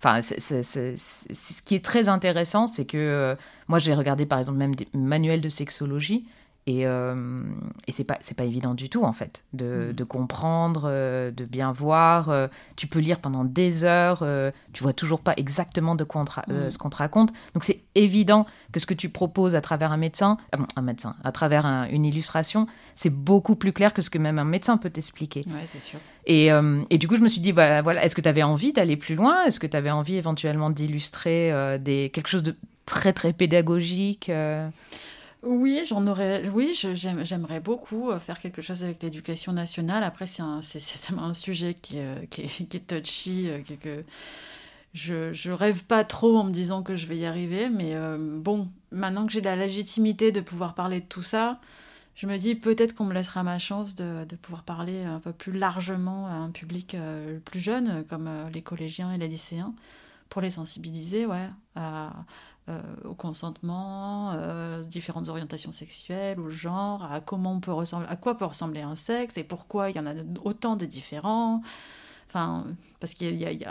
Enfin, 0.05 0.21
ce 0.21 1.61
qui 1.63 1.75
est 1.75 1.83
très 1.83 2.09
intéressant, 2.09 2.67
c'est 2.67 2.83
que 2.85 2.97
euh, 2.97 3.35
moi, 3.67 3.79
j'ai 3.79 3.93
regardé 3.93 4.25
par 4.25 4.37
exemple 4.39 4.57
même 4.59 4.75
des 4.75 4.87
manuels 4.93 5.39
de 5.41 5.47
sexologie 5.49 6.25
et, 6.65 6.87
euh, 6.87 7.43
et 7.87 7.91
c'est 7.91 8.03
pas 8.05 8.17
c'est 8.21 8.37
pas 8.37 8.45
évident 8.45 8.73
du 8.73 8.89
tout 8.89 9.03
en 9.03 9.11
fait 9.13 9.43
de, 9.53 9.87
Mhm. 9.89 9.93
de 9.93 10.03
comprendre, 10.03 10.83
euh, 10.85 11.29
de 11.31 11.43
bien 11.45 11.71
voir. 11.71 12.29
euh, 12.29 12.47
tu 12.75 12.87
peux 12.87 12.99
lire 12.99 13.19
pendant 13.19 13.43
des 13.43 13.83
heures, 13.83 14.19
euh, 14.23 14.51
tu 14.71 14.81
vois 14.83 14.93
toujours 14.93 15.19
pas 15.19 15.33
exactement 15.37 15.95
de 15.95 16.03
quoi 16.03 16.23
Mhm. 16.47 16.71
ce 16.71 16.77
qu'on 16.77 16.89
te 16.89 16.95
raconte. 16.97 17.31
Donc 17.53 17.63
c'est 17.63 17.81
évident 17.95 18.45
que 18.71 18.79
ce 18.79 18.85
que 18.85 18.93
tu 18.93 19.09
proposes 19.09 19.55
à 19.55 19.61
travers 19.61 19.91
un 19.91 19.97
médecin, 19.97 20.37
un 20.75 20.81
médecin, 20.81 21.15
à 21.23 21.31
travers 21.31 21.65
un- 21.65 21.87
une 21.89 22.05
illustration, 22.05 22.67
c'est 22.95 23.09
beaucoup 23.09 23.55
plus 23.55 23.73
clair 23.73 23.93
que 23.93 24.01
ce 24.01 24.09
que 24.09 24.17
même 24.17 24.39
un 24.39 24.45
médecin 24.45 24.77
peut 24.77 24.89
t'expliquer. 24.89 25.43
Ouais, 25.47 25.65
c'est 25.65 25.79
sûr. 25.79 25.99
Et, 26.25 26.47
et 26.89 26.97
du 26.97 27.07
coup, 27.09 27.17
je 27.17 27.21
me 27.21 27.27
suis 27.27 27.41
dit, 27.41 27.51
bah, 27.51 27.81
voilà, 27.81 28.05
est-ce 28.05 28.15
que 28.15 28.21
tu 28.21 28.29
avais 28.29 28.43
envie 28.43 28.71
d'aller 28.71 28.95
plus 28.95 29.15
loin? 29.15 29.43
Est-ce 29.43 29.59
que 29.59 29.67
tu 29.67 29.75
avais 29.75 29.91
envie 29.91 30.15
éventuellement 30.15 30.69
d'illustrer 30.69 31.51
des, 31.79 32.09
quelque 32.13 32.29
chose 32.29 32.43
de 32.43 32.55
très, 32.85 33.11
très 33.11 33.33
pédagogique 33.33 34.31
Oui, 35.43 35.83
j'en 35.87 36.07
aurais. 36.07 36.47
Oui, 36.49 36.73
j'aimerais 36.73 37.59
beaucoup 37.59 38.09
euh, 38.11 38.19
faire 38.19 38.39
quelque 38.39 38.61
chose 38.61 38.83
avec 38.83 39.03
l'éducation 39.03 39.51
nationale. 39.51 40.03
Après, 40.03 40.25
c'est 40.25 40.41
un, 40.41 41.33
sujet 41.33 41.73
qui, 41.73 41.97
qui, 42.29 42.41
est, 42.41 42.87
touchy, 42.87 43.49
que 43.81 44.03
je, 44.93 45.33
je 45.33 45.51
rêve 45.51 45.83
pas 45.83 46.05
trop 46.05 46.37
en 46.37 46.45
me 46.45 46.51
disant 46.51 46.81
que 46.81 46.95
je 46.95 47.07
vais 47.07 47.17
y 47.17 47.25
arriver, 47.25 47.69
mais 47.69 47.95
bon, 48.17 48.69
maintenant 48.91 49.25
que 49.25 49.33
j'ai 49.33 49.41
la 49.41 49.55
légitimité 49.55 50.31
de 50.31 50.39
pouvoir 50.39 50.75
parler 50.75 51.01
de 51.01 51.05
tout 51.05 51.23
ça, 51.23 51.59
je 52.15 52.27
me 52.27 52.37
dis 52.37 52.55
peut-être 52.55 52.93
qu'on 52.93 53.05
me 53.05 53.13
laissera 53.13 53.43
ma 53.43 53.59
chance 53.59 53.95
de, 53.95 54.25
pouvoir 54.41 54.63
parler 54.63 55.03
un 55.03 55.19
peu 55.19 55.33
plus 55.33 55.51
largement 55.51 56.27
à 56.27 56.33
un 56.33 56.51
public 56.51 56.95
plus 57.45 57.59
jeune, 57.59 58.05
comme 58.07 58.29
les 58.53 58.61
collégiens 58.61 59.11
et 59.11 59.17
les 59.17 59.27
lycéens, 59.27 59.73
pour 60.33 60.41
les 60.41 60.49
sensibiliser, 60.49 61.27
ouais, 61.27 61.49
à, 61.75 62.07
euh, 62.07 62.09
au 63.03 63.13
consentement, 63.13 64.31
euh, 64.33 64.83
différentes 64.83 65.27
orientations 65.27 65.71
sexuelles, 65.71 66.39
au 66.39 66.49
genre, 66.49 67.03
à 67.03 67.19
comment 67.19 67.59
peut 67.59 67.73
ressembler, 67.73 68.07
à 68.09 68.15
quoi 68.15 68.37
peut 68.37 68.45
ressembler 68.45 68.81
un 68.81 68.95
sexe 68.95 69.37
et 69.37 69.43
pourquoi 69.43 69.89
il 69.89 69.97
y 69.97 69.99
en 69.99 70.05
a 70.05 70.13
autant 70.43 70.75
de 70.75 70.85
différents. 70.85 71.61
Enfin, 72.27 72.65
parce 72.99 73.13
qu'il 73.13 73.35
y, 73.35 73.45
y, 73.45 73.65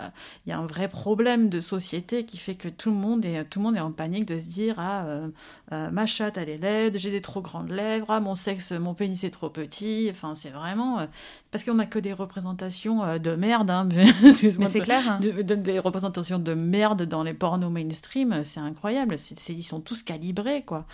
y 0.45 0.51
a, 0.51 0.57
un 0.57 0.65
vrai 0.65 0.87
problème 0.87 1.49
de 1.49 1.59
société 1.59 2.25
qui 2.25 2.37
fait 2.37 2.55
que 2.55 2.69
tout 2.69 2.89
le 2.89 2.95
monde 2.95 3.25
est, 3.25 3.43
tout 3.45 3.59
le 3.59 3.63
monde 3.63 3.75
est 3.75 3.81
en 3.81 3.91
panique 3.91 4.25
de 4.25 4.39
se 4.39 4.47
dire 4.47 4.75
Ah, 4.77 5.05
euh, 5.05 5.27
euh, 5.71 5.89
ma 5.91 6.05
chatte, 6.05 6.37
elle 6.37 6.49
est 6.49 6.57
laide, 6.57 6.97
j'ai 6.97 7.11
des 7.11 7.21
trop 7.21 7.41
grandes 7.41 7.69
lèvres, 7.69 8.07
ah, 8.09 8.19
mon 8.19 8.35
sexe, 8.35 8.71
mon 8.71 8.93
pénis 8.93 9.23
est 9.23 9.31
trop 9.31 9.49
petit. 9.49 10.07
Enfin, 10.11 10.35
c'est 10.35 10.49
vraiment. 10.49 10.99
Euh, 10.99 11.05
parce 11.51 11.63
qu'on 11.63 11.75
n'a 11.75 11.85
que 11.85 11.99
des 11.99 12.13
représentations 12.13 13.17
de 13.17 13.35
merde. 13.35 13.69
Hein, 13.69 13.87
Mais 13.91 14.33
c'est 14.33 14.81
clair. 14.81 15.03
Hein. 15.07 15.19
des 15.19 15.79
représentations 15.79 16.39
de 16.39 16.53
merde 16.53 17.03
dans 17.03 17.23
les 17.23 17.33
pornos 17.33 17.71
mainstream, 17.71 18.43
c'est 18.43 18.59
incroyable. 18.59 19.17
ils 19.49 19.63
sont 19.63 19.81
tous 19.81 20.03
calibrés, 20.03 20.63
quoi. 20.63 20.85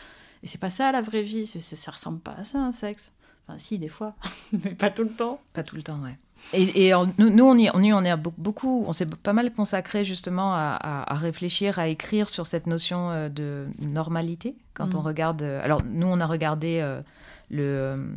Et 0.44 0.48
c'est 0.48 0.58
pas 0.58 0.70
ça 0.70 0.92
la 0.92 1.02
vraie 1.02 1.24
vie, 1.24 1.46
ça 1.46 1.92
ressemble 1.92 2.20
pas 2.20 2.36
à 2.38 2.44
ça, 2.44 2.60
un 2.60 2.72
sexe. 2.72 3.12
Enfin, 3.50 3.58
si, 3.58 3.80
des 3.80 3.88
fois, 3.88 4.14
mais 4.54 4.76
pas 4.76 4.92
tout 4.92 5.04
le 5.04 5.10
temps. 5.10 5.42
Pas 5.54 5.64
tout 5.64 5.76
le 5.76 5.82
temps, 5.82 6.00
ouais. 6.04 6.16
Et, 6.54 6.94
nous, 7.18 7.44
on, 7.44 7.58
y, 7.58 7.70
on, 7.74 7.82
y, 7.82 7.92
on 7.92 8.04
est 8.04 8.16
beaucoup, 8.16 8.86
on 8.88 8.94
s'est 8.94 9.08
pas 9.08 9.34
mal 9.34 9.52
consacré 9.52 10.06
justement 10.06 10.54
à, 10.54 11.16
réfléchir, 11.16 11.80
à 11.80 11.88
écrire 11.88 12.30
sur 12.30 12.46
cette 12.46 12.68
notion 12.68 13.10
euh, 13.10 13.28
de 13.28 13.66
normalité. 13.86 14.56
Quand 14.74 14.94
on 14.96 15.02
mm. 15.02 15.06
regarde, 15.06 15.42
euh, 15.42 15.64
alors 15.64 15.82
nous, 15.84 16.08
on 16.08 16.20
a 16.20 16.28
regardé 16.28 16.80
euh, 16.82 17.02
le, 17.50 18.14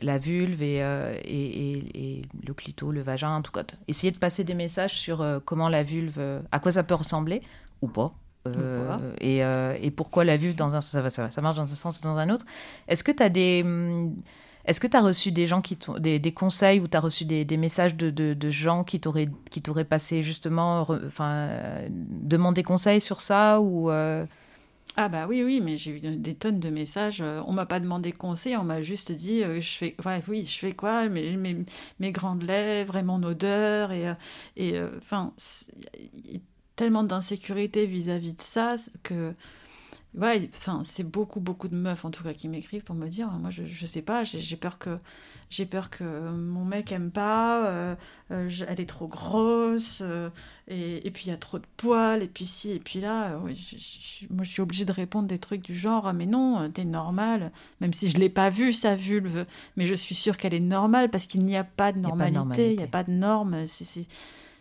la 0.00 0.16
vulve 0.16 0.62
et, 0.62 0.78
et, 0.78 2.22
le 2.46 2.54
clito, 2.54 2.92
le 2.92 3.02
vagin, 3.02 3.30
en 3.30 3.42
tout 3.42 3.52
cas, 3.52 3.64
essayer 3.88 4.12
de 4.12 4.18
passer 4.18 4.44
des 4.44 4.54
messages 4.54 4.94
sur 4.94 5.24
comment 5.44 5.68
la 5.68 5.82
vulve, 5.82 6.20
à 6.52 6.60
quoi 6.60 6.70
ça 6.72 6.84
peut 6.84 6.94
ressembler 6.94 7.42
ou 7.82 7.88
pas. 7.88 8.12
et, 9.20 9.40
et, 9.40 9.90
pourquoi 9.90 10.24
la 10.24 10.36
vulve 10.36 10.54
dans 10.54 10.76
un 10.76 10.80
ça, 10.80 11.10
ça, 11.10 11.30
ça 11.30 11.40
marche 11.42 11.56
dans 11.56 11.70
un 11.70 11.74
sens 11.74 11.98
ou 11.98 12.02
dans 12.02 12.16
un 12.16 12.30
autre. 12.30 12.46
Est-ce 12.86 13.04
que 13.04 13.12
tu 13.12 13.22
as 13.22 13.28
des 13.28 13.62
hum, 13.64 14.14
est-ce 14.68 14.80
que 14.80 14.86
tu 14.86 14.96
as 14.98 15.00
reçu 15.00 15.32
des 15.32 15.46
gens 15.46 15.62
qui 15.62 15.78
des, 15.98 16.18
des 16.18 16.32
conseils 16.32 16.78
ou 16.78 16.88
tu 16.88 16.96
as 16.96 17.00
reçu 17.00 17.24
des, 17.24 17.56
messages 17.56 17.96
de, 17.96 18.50
gens 18.50 18.84
qui 18.84 19.00
t'auraient 19.00 19.84
passé 19.84 20.22
justement 20.22 20.86
enfin 21.06 21.48
demander 21.88 22.62
conseil 22.62 23.00
sur 23.00 23.20
ça 23.20 23.60
ou 23.60 23.90
euh? 23.90 24.26
Ah 24.96 25.08
bah 25.08 25.26
oui 25.26 25.42
oui 25.42 25.60
mais 25.62 25.78
j'ai 25.78 25.92
eu 25.92 26.00
des 26.00 26.34
tonnes 26.34 26.60
de 26.60 26.68
messages 26.68 27.22
on 27.46 27.52
m'a 27.52 27.64
pas 27.64 27.80
demandé 27.80 28.12
conseil 28.12 28.56
on 28.56 28.64
m'a 28.64 28.82
juste 28.82 29.10
dit 29.10 29.42
euh, 29.42 29.58
je 29.60 29.70
fais 29.70 29.96
oui 30.28 30.44
je 30.44 30.58
fais 30.58 30.72
quoi 30.72 31.08
mes, 31.08 31.64
grandes 32.12 32.42
lèvres 32.42 32.96
et 32.96 33.02
mon 33.02 33.22
odeur 33.22 33.90
et 33.92 34.08
euh, 34.08 34.14
et 34.56 34.74
enfin 34.98 35.32
tellement 36.76 37.04
d'insécurité 37.04 37.86
vis-à-vis 37.86 38.34
de 38.34 38.42
ça 38.42 38.74
que 39.02 39.34
ouais, 40.18 40.50
enfin, 40.54 40.82
c'est 40.84 41.04
beaucoup, 41.04 41.40
beaucoup 41.40 41.68
de 41.68 41.76
meufs 41.76 42.04
en 42.04 42.10
tout 42.10 42.22
cas 42.22 42.34
qui 42.34 42.48
m'écrivent 42.48 42.84
pour 42.84 42.94
me 42.94 43.08
dire, 43.08 43.28
moi 43.30 43.50
je, 43.50 43.64
je 43.64 43.86
sais 43.86 44.02
pas, 44.02 44.24
j'ai 44.24 44.56
peur 44.56 44.78
que 44.78 44.98
j'ai 45.50 45.64
peur 45.64 45.88
que 45.88 46.04
mon 46.30 46.64
mec 46.64 46.92
aime 46.92 47.10
pas, 47.10 47.66
euh, 47.66 47.94
euh, 48.32 48.50
elle 48.68 48.80
est 48.80 48.88
trop 48.88 49.08
grosse, 49.08 50.02
euh, 50.04 50.28
et, 50.66 51.06
et, 51.06 51.10
puis 51.10 51.24
il 51.26 51.28
y 51.30 51.32
a 51.32 51.38
trop 51.38 51.58
de 51.58 51.64
poils, 51.78 52.22
et 52.22 52.26
puis 52.26 52.44
si, 52.44 52.72
et 52.72 52.80
puis 52.80 53.00
là, 53.00 53.38
moi 54.30 54.44
je 54.44 54.50
suis 54.50 54.60
obligée 54.60 54.84
de 54.84 54.92
répondre 54.92 55.26
des 55.26 55.38
trucs 55.38 55.62
du 55.62 55.74
genre, 55.74 56.12
mais 56.12 56.26
non, 56.26 56.70
t'es 56.70 56.84
normale, 56.84 57.50
même 57.80 57.94
si 57.94 58.10
je 58.10 58.18
l'ai 58.18 58.28
pas 58.28 58.50
vue 58.50 58.72
sa 58.72 58.94
vulve, 58.94 59.46
mais 59.76 59.86
je 59.86 59.94
suis 59.94 60.14
sûre 60.14 60.36
qu'elle 60.36 60.54
est 60.54 60.60
normale 60.60 61.08
parce 61.08 61.26
qu'il 61.26 61.44
n'y 61.44 61.56
a 61.56 61.64
pas 61.64 61.92
de 61.92 62.00
normalité, 62.00 62.72
il 62.72 62.76
n'y 62.76 62.82
a, 62.84 62.88
pas 62.88 63.04
de 63.04 63.12
normes, 63.12 63.66
c'est 63.66 64.06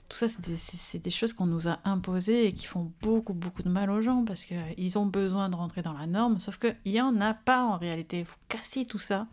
tout 0.10 0.18
ça, 0.18 0.28
c'est 0.30 1.00
des, 1.00 1.12
choses 1.12 1.34
qu'on 1.34 1.46
nous 1.46 1.68
a 1.68 1.80
imposées 1.84 2.48
et 2.48 2.54
qui 2.54 2.66
font 2.66 2.92
beaucoup, 3.02 3.34
beaucoup 3.34 3.62
de 3.62 3.70
mal 3.70 3.90
aux 3.90 4.02
gens 4.02 4.24
parce 4.24 4.46
qu'ils 4.46 4.98
ont 4.98 5.06
besoin 5.06 5.50
de 5.50 5.56
rentrer 5.56 5.82
dans 5.82 5.94
la 5.94 6.08
norme, 6.08 6.40
sauf 6.40 6.58
qu'il 6.58 6.78
n'y 6.86 7.02
en 7.02 7.20
a 7.20 7.34
pas 7.34 7.64
en 7.64 7.78
réalité. 7.78 8.20
Il 8.20 8.26
faut 8.26 8.38
casser 8.48 8.86
tout 8.86 9.00
ça, 9.00 9.28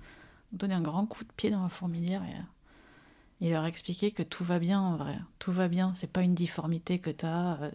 donner 0.53 0.75
un 0.75 0.81
grand 0.81 1.07
coup 1.07 1.23
de 1.23 1.33
pied 1.37 1.51
dans 1.51 1.63
la 1.63 1.69
fourmilière 1.69 2.23
et, 2.25 3.47
et 3.47 3.51
leur 3.51 3.65
expliquer 3.67 4.11
que 4.11 4.25
tout 4.25 4.43
va 4.43 4.59
bien 4.59 4.81
en 4.81 4.97
vrai. 4.97 5.17
Tout 5.39 5.53
va 5.53 5.69
bien, 5.69 5.93
c'est 5.95 6.11
pas 6.11 6.23
une 6.23 6.35
difformité 6.35 6.99
que 6.99 7.11
tu 7.11 7.25
as, 7.25 7.59
euh, 7.63 7.71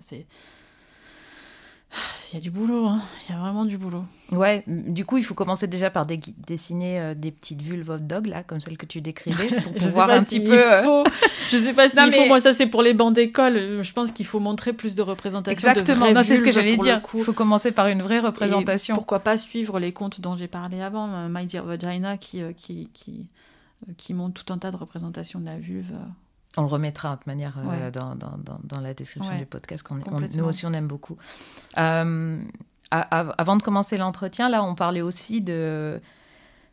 il 2.32 2.36
y 2.36 2.38
a 2.38 2.42
du 2.42 2.52
boulot, 2.52 2.86
hein. 2.86 3.02
il 3.28 3.34
y 3.34 3.36
a 3.36 3.40
vraiment 3.40 3.66
du 3.66 3.78
boulot. 3.78 4.04
Ouais, 4.32 4.64
du 4.68 5.06
coup, 5.06 5.18
il 5.18 5.24
faut 5.24 5.34
commencer 5.34 5.68
déjà 5.68 5.90
par 5.90 6.06
dessiner 6.06 7.00
euh, 7.00 7.14
des 7.16 7.32
petites 7.32 7.62
vulves 7.62 7.90
hot 7.90 7.98
dog, 7.98 8.28
là, 8.28 8.44
comme 8.44 8.60
celles 8.60 8.78
que 8.78 8.86
tu 8.86 9.02
décrivais, 9.02 9.48
pour 9.64 9.74
pouvoir 9.74 10.12
un 10.12 10.24
petit 10.24 10.40
peu. 10.40 10.60
Euh, 10.60 10.84
faut... 10.84 11.04
Je 11.50 11.58
sais 11.58 11.74
pas 11.74 11.90
si 11.90 11.98
faut, 11.98 12.26
moi, 12.28 12.40
ça 12.40 12.54
c'est 12.54 12.68
pour 12.68 12.84
les 12.84 12.94
bancs 12.94 13.14
d'école. 13.14 13.82
Je 13.82 13.94
pense 13.94 14.12
qu'il 14.12 14.28
faut 14.28 14.40
montrer 14.40 14.74
plus 14.74 14.94
de 14.94 15.02
représentation. 15.02 15.70
Exactement, 15.70 16.24
c'est 16.24 16.38
ce 16.38 16.44
que 16.44 16.52
j'allais 16.52 16.78
dire. 16.78 17.02
Il 17.16 17.24
faut 17.24 17.34
commencer 17.34 17.72
par 17.72 17.88
une 17.88 18.02
vraie 18.02 18.20
représentation. 18.20 18.96
pourquoi 18.96 19.20
pas 19.20 19.38
suivre 19.38 19.80
les 19.80 19.92
comptes 19.92 20.22
dont 20.22 20.38
j'ai 20.38 20.48
parlé 20.48 20.82
avant, 20.82 21.10
euh, 21.10 21.28
My 21.30 21.48
Dear 21.48 21.66
Vagina, 21.66 22.18
qui, 22.18 22.42
qui, 22.56 22.90
qui, 22.94 23.28
qui 23.98 24.14
montre 24.14 24.44
tout 24.44 24.54
un 24.54 24.60
tas 24.60 24.70
de 24.70 24.78
représentations 24.78 25.40
de 25.40 25.46
la 25.46 25.58
vulve. 25.58 25.96
On 26.60 26.64
le 26.64 26.68
remettra 26.68 27.12
de 27.12 27.16
toute 27.16 27.28
manière 27.28 27.58
euh, 27.58 27.90
dans, 27.90 28.16
dans, 28.16 28.38
dans, 28.64 28.82
la 28.82 28.94
description 28.94 29.38
du 29.38 29.46
podcast. 29.46 29.82
qu'on 29.82 29.96
nous 29.96 30.44
aussi, 30.44 30.66
on 30.66 30.74
aime 30.74 30.88
beaucoup. 30.88 31.16
Euh, 31.78 32.38
avant 32.92 33.56
de 33.56 33.64
commencer 33.64 33.98
l'entretien, 33.98 34.50
là, 34.50 34.62
on 34.62 34.76
parlait 34.76 35.02
aussi 35.02 35.42
de. 35.42 36.02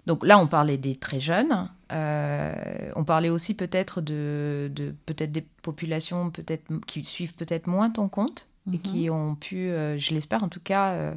Donc 0.06 0.26
là, 0.26 0.40
on 0.40 0.48
parlait 0.48 0.76
des 0.76 0.96
très 0.96 1.20
jeunes. 1.20 1.68
Euh, 1.92 2.90
on 2.96 3.04
parlait 3.04 3.28
aussi 3.28 3.54
peut-être 3.54 4.00
de, 4.00 4.72
de 4.74 4.92
peut-être 5.06 5.30
des 5.30 5.46
populations 5.62 6.30
peut-être 6.30 6.64
qui 6.86 7.04
suivent 7.04 7.34
peut-être 7.34 7.68
moins 7.68 7.90
ton 7.90 8.08
compte 8.08 8.48
et 8.72 8.78
qui 8.78 9.08
mhm. 9.08 9.14
ont 9.14 9.34
pu, 9.36 9.68
je 9.68 10.14
l'espère 10.14 10.42
en 10.42 10.48
tout 10.48 10.58
cas, 10.58 11.14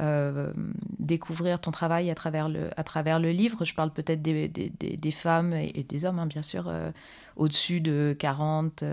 euh, 0.00 0.52
découvrir 0.98 1.60
ton 1.60 1.70
travail 1.70 2.10
à 2.10 2.14
travers 2.14 2.48
le, 2.48 3.30
livre. 3.30 3.64
Je 3.64 3.74
parle 3.74 3.90
peut-être 3.92 4.22
des, 4.22 5.10
femmes 5.12 5.52
et, 5.52 5.84
des 5.88 6.04
hommes, 6.04 6.18
hein, 6.18 6.26
bien 6.26 6.42
sûr, 6.42 6.66
euh, 6.68 6.90
au-dessus 7.36 7.80
de 7.80 8.16
40, 8.18 8.84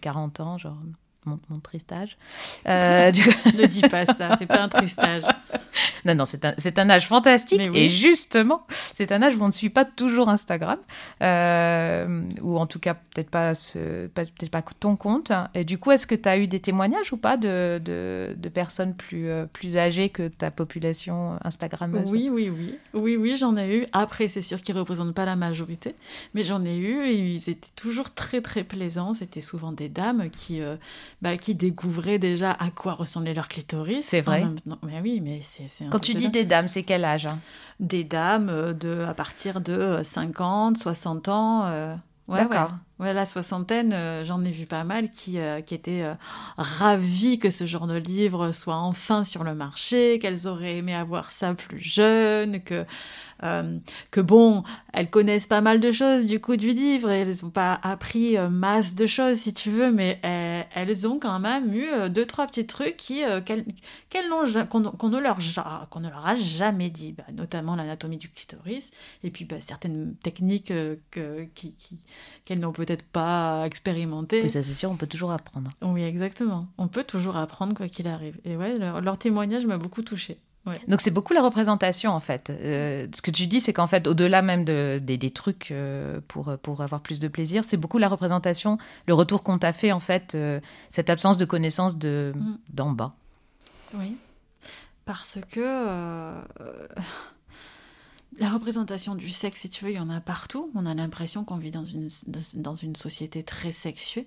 40 0.00 0.40
euh, 0.40 0.42
ans, 0.42 0.58
genre 0.58 0.78
mon, 1.24 1.38
mon 1.48 1.60
triste 1.60 1.92
âge. 1.92 2.16
ne 2.66 3.66
dis 3.66 3.82
pas 3.82 4.06
ça, 4.06 4.36
c'est 4.38 4.46
pas 4.46 4.62
un 4.62 4.68
triste 4.68 4.98
âge. 4.98 5.24
Non, 6.04 6.14
non, 6.14 6.24
c'est 6.24 6.44
un, 6.44 6.54
un, 6.76 6.90
âge 6.90 7.08
fantastique. 7.08 7.60
Et 7.74 7.88
justement, 7.88 8.66
c'est 8.92 9.10
un 9.10 9.22
âge 9.22 9.36
où 9.36 9.42
on 9.42 9.48
ne 9.48 9.52
suit 9.52 9.70
pas 9.70 9.84
toujours 9.84 10.28
Instagram. 10.28 10.78
Euh, 11.22 12.22
ou 12.42 12.58
en 12.58 12.66
tout 12.66 12.78
cas, 12.78 12.94
peut-être 12.94 13.30
pas, 13.30 13.52
peut 13.74 14.46
pas 14.50 14.62
ton 14.78 14.96
compte. 14.96 15.32
Et 15.54 15.64
du 15.64 15.78
coup, 15.78 15.90
est-ce 15.90 16.06
que 16.06 16.14
tu 16.14 16.28
as 16.28 16.38
eu 16.38 16.46
des 16.46 16.60
témoignages 16.60 17.12
ou 17.12 17.16
pas 17.16 17.36
de, 17.36 17.80
de, 17.82 18.34
de 18.36 18.48
personnes 18.48 18.94
plus, 18.94 19.28
euh, 19.28 19.46
plus 19.46 19.76
âgées 19.76 20.10
que 20.10 20.28
ta 20.28 20.50
population 20.50 21.38
Instagram 21.42 22.04
Oui, 22.06 22.28
oui, 22.30 22.50
oui. 22.50 22.78
Oui, 22.92 23.16
oui, 23.16 23.36
j'en 23.36 23.56
ai 23.56 23.78
eu. 23.78 23.86
Après, 23.92 24.28
c'est 24.28 24.42
sûr 24.42 24.60
qu'ils 24.60 24.74
ne 24.74 24.80
représentent 24.80 25.14
pas 25.14 25.24
la 25.24 25.36
majorité. 25.36 25.94
Mais 26.34 26.44
j'en 26.44 26.64
ai 26.64 26.76
eu 26.76 27.04
et 27.04 27.14
ils 27.14 27.50
étaient 27.50 27.70
toujours 27.76 28.12
très, 28.12 28.40
très 28.40 28.64
plaisants. 28.64 29.14
C'était 29.14 29.40
souvent 29.40 29.72
des 29.72 29.88
dames 29.88 30.28
qui, 30.30 30.60
euh, 30.60 30.76
bah, 31.22 31.36
qui 31.36 31.54
découvraient 31.54 32.18
déjà 32.18 32.52
à 32.52 32.70
quoi 32.70 32.94
ressemblait 32.94 33.34
leur 33.34 33.48
clitoris. 33.48 34.04
C'est 34.06 34.20
vrai. 34.20 34.44
Mais 34.82 35.00
oui, 35.02 35.20
mais 35.20 35.40
c'est 35.42 35.66
quand 35.90 35.98
tu 35.98 36.14
dis 36.14 36.28
des 36.28 36.44
dames, 36.44 36.68
c'est 36.68 36.82
quel 36.82 37.04
âge 37.04 37.26
hein? 37.26 37.38
Des 37.80 38.04
dames 38.04 38.48
euh, 38.48 38.72
de, 38.72 39.04
à 39.08 39.14
partir 39.14 39.60
de 39.60 40.00
50, 40.02 40.76
euh, 40.76 40.80
60 40.80 41.28
ans. 41.28 41.64
Euh, 41.66 41.94
D'accord. 42.28 42.72
Ouais, 42.98 43.12
la 43.12 43.26
soixantaine, 43.26 43.94
j'en 44.24 44.42
ai 44.44 44.50
vu 44.50 44.64
pas 44.64 44.84
mal 44.84 45.10
qui, 45.10 45.36
qui 45.66 45.74
étaient 45.74 46.06
ravis 46.56 47.38
que 47.38 47.50
ce 47.50 47.66
genre 47.66 47.86
de 47.86 47.96
livre 47.96 48.50
soit 48.52 48.76
enfin 48.76 49.24
sur 49.24 49.44
le 49.44 49.54
marché, 49.54 50.18
qu'elles 50.20 50.46
auraient 50.46 50.78
aimé 50.78 50.94
avoir 50.94 51.32
ça 51.32 51.52
plus 51.52 51.80
jeune, 51.80 52.62
que 52.62 52.86
euh, 53.44 53.78
que 54.10 54.20
bon, 54.20 54.62
elles 54.92 55.10
connaissent 55.10 55.46
pas 55.46 55.60
mal 55.60 55.80
de 55.80 55.92
choses 55.92 56.26
du 56.26 56.40
coup 56.40 56.56
du 56.56 56.72
livre 56.72 57.10
et 57.10 57.20
elles 57.20 57.36
n'ont 57.42 57.50
pas 57.50 57.78
appris 57.82 58.36
euh, 58.36 58.48
masse 58.48 58.94
de 58.94 59.06
choses 59.06 59.38
si 59.38 59.52
tu 59.52 59.70
veux, 59.70 59.90
mais 59.90 60.18
elles, 60.22 61.06
ont 61.06 61.18
quand 61.18 61.38
même 61.38 61.74
eu 61.74 61.86
euh, 61.88 62.08
deux 62.08 62.26
trois 62.26 62.46
petits 62.46 62.66
trucs 62.66 62.96
qui 62.96 63.22
qu'elles, 63.44 63.64
qu'on, 64.68 64.80
ne 64.80 65.18
leur 65.18 65.38
qu'on 65.90 66.00
ne 66.00 66.08
leur 66.08 66.26
a 66.26 66.36
jamais 66.36 66.90
dit, 66.90 67.12
bah, 67.12 67.24
notamment 67.32 67.76
l'anatomie 67.76 68.16
du 68.16 68.28
clitoris 68.28 68.90
et 69.22 69.30
puis 69.30 69.44
bah, 69.44 69.56
certaines 69.60 70.14
techniques 70.16 70.72
que, 71.10 71.44
qui, 71.54 71.74
qu'elles 72.44 72.60
n'ont 72.60 72.72
peut-être 72.72 73.04
pas 73.04 73.64
expérimentées. 73.66 74.42
Mais 74.42 74.48
ça 74.48 74.62
c'est 74.62 74.74
sûr, 74.74 74.90
on 74.90 74.96
peut 74.96 75.06
toujours 75.06 75.32
apprendre. 75.32 75.70
Oui, 75.82 76.02
exactement. 76.02 76.66
On 76.78 76.88
peut 76.88 77.04
toujours 77.04 77.36
apprendre 77.36 77.74
quoi 77.74 77.88
qu'il 77.88 78.08
arrive. 78.08 78.40
Et 78.44 78.56
ouais, 78.56 78.74
leur, 78.76 79.00
leur 79.00 79.18
témoignage 79.18 79.66
m'a 79.66 79.78
beaucoup 79.78 80.02
touchée. 80.02 80.38
Ouais. 80.66 80.80
Donc 80.88 81.02
c'est 81.02 81.10
beaucoup 81.10 81.34
la 81.34 81.42
représentation 81.42 82.12
en 82.12 82.20
fait. 82.20 82.48
Euh, 82.48 83.06
ce 83.14 83.20
que 83.20 83.30
tu 83.30 83.46
dis, 83.46 83.60
c'est 83.60 83.74
qu'en 83.74 83.86
fait, 83.86 84.06
au-delà 84.06 84.40
même 84.40 84.64
de, 84.64 84.98
des, 85.02 85.18
des 85.18 85.30
trucs 85.30 85.70
euh, 85.70 86.20
pour, 86.26 86.56
pour 86.62 86.80
avoir 86.80 87.02
plus 87.02 87.20
de 87.20 87.28
plaisir, 87.28 87.64
c'est 87.66 87.76
beaucoup 87.76 87.98
la 87.98 88.08
représentation, 88.08 88.78
le 89.06 89.12
retour 89.14 89.42
qu'on 89.42 89.58
t'a 89.58 89.72
fait 89.72 89.92
en 89.92 90.00
fait, 90.00 90.34
euh, 90.34 90.60
cette 90.90 91.10
absence 91.10 91.36
de 91.36 91.44
connaissance 91.44 91.98
de 91.98 92.32
Mm. 92.34 92.56
d'en 92.72 92.92
bas. 92.92 93.14
Oui. 93.94 94.16
Parce 95.04 95.38
que 95.50 95.60
la 98.38 98.50
représentation 98.50 99.14
du 99.14 99.30
sexe, 99.30 99.60
si 99.60 99.68
tu 99.68 99.84
veux, 99.84 99.90
il 99.90 99.96
y 99.96 100.00
en 100.00 100.10
a 100.10 100.20
partout. 100.20 100.70
On 100.74 100.86
a 100.86 100.94
l'impression 100.94 101.44
qu'on 101.44 101.58
vit 101.58 101.70
dans 101.70 101.84
une, 101.84 102.08
dans 102.54 102.74
une 102.74 102.96
société 102.96 103.42
très 103.42 103.72
sexuée. 103.72 104.26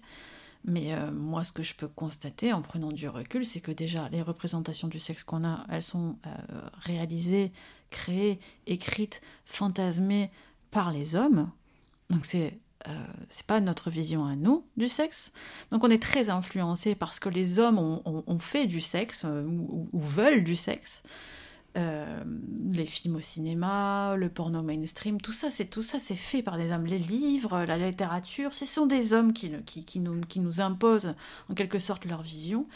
Mais 0.66 0.94
euh, 0.94 1.12
moi, 1.12 1.44
ce 1.44 1.52
que 1.52 1.64
je 1.64 1.74
peux 1.76 1.88
constater 1.88 2.52
en 2.54 2.62
prenant 2.62 2.92
du 2.92 3.08
recul, 3.08 3.46
c'est 3.46 3.62
que 3.62 3.72
déjà, 3.72 4.10
les 4.10 4.22
représentations 4.22 4.88
du 4.88 5.00
sexe 5.00 5.24
qu'on 5.24 5.44
a, 5.46 5.66
elles 5.70 5.82
sont 5.82 6.18
euh, 6.26 6.30
réalisées, 6.80 7.52
créées, 7.90 8.40
écrites, 8.66 9.22
fantasmées 9.46 10.30
par 10.72 10.92
les 10.92 11.16
hommes. 11.16 11.50
Donc 12.10 12.26
c'est 12.26 12.58
euh, 12.88 13.06
c'est 13.28 13.46
pas 13.46 13.60
notre 13.60 13.90
vision 13.90 14.26
à 14.26 14.36
nous 14.36 14.64
du 14.78 14.88
sexe. 14.88 15.32
Donc 15.72 15.84
on 15.84 15.90
est 15.90 16.02
très 16.02 16.30
influencé 16.30 16.96
parce 16.96 17.20
que 17.20 17.28
les 17.30 17.60
hommes 17.60 17.80
ont, 17.80 18.02
ont- 18.06 18.40
fait 18.40 18.68
du 18.68 18.80
sexe 18.82 19.24
euh, 19.26 19.44
ou 19.46 19.90
veulent 20.00 20.44
du 20.44 20.56
sexe. 20.56 21.02
Euh, 21.78 22.24
les 22.72 22.86
films 22.86 23.18
au 23.18 23.22
cinéma, 23.22 24.16
le 24.18 24.30
porno 24.30 24.64
mainstream, 24.64 25.22
tout 25.22 25.32
ça, 25.32 25.52
c'est 25.52 25.66
tout 25.66 25.84
ça, 25.84 26.00
c'est 26.00 26.16
fait 26.16 26.42
par 26.42 26.58
des 26.58 26.72
hommes. 26.72 26.86
Les 26.86 26.98
livres, 26.98 27.66
la 27.66 27.78
littérature, 27.78 28.54
ce 28.54 28.66
sont 28.66 28.88
des 28.88 29.14
hommes 29.14 29.32
qui, 29.32 29.52
qui, 29.64 30.00
nous, 30.00 30.22
qui 30.22 30.40
nous 30.40 30.60
imposent 30.60 31.14
en 31.50 31.54
quelque 31.54 31.80
sorte 31.80 32.06
leur 32.06 32.22
vision. 32.22 32.68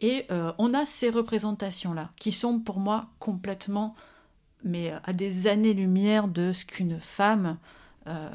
Et 0.00 0.26
euh, 0.30 0.52
on 0.58 0.74
a 0.74 0.84
ces 0.84 1.08
représentations-là 1.08 2.10
qui 2.16 2.30
sont 2.30 2.58
pour 2.58 2.78
moi 2.78 3.08
complètement, 3.18 3.94
mais 4.64 4.92
à 5.04 5.12
des 5.12 5.46
années-lumière 5.46 6.28
de 6.28 6.52
ce 6.52 6.66
qu'une 6.66 6.98
femme 7.00 7.56
euh, 8.06 8.28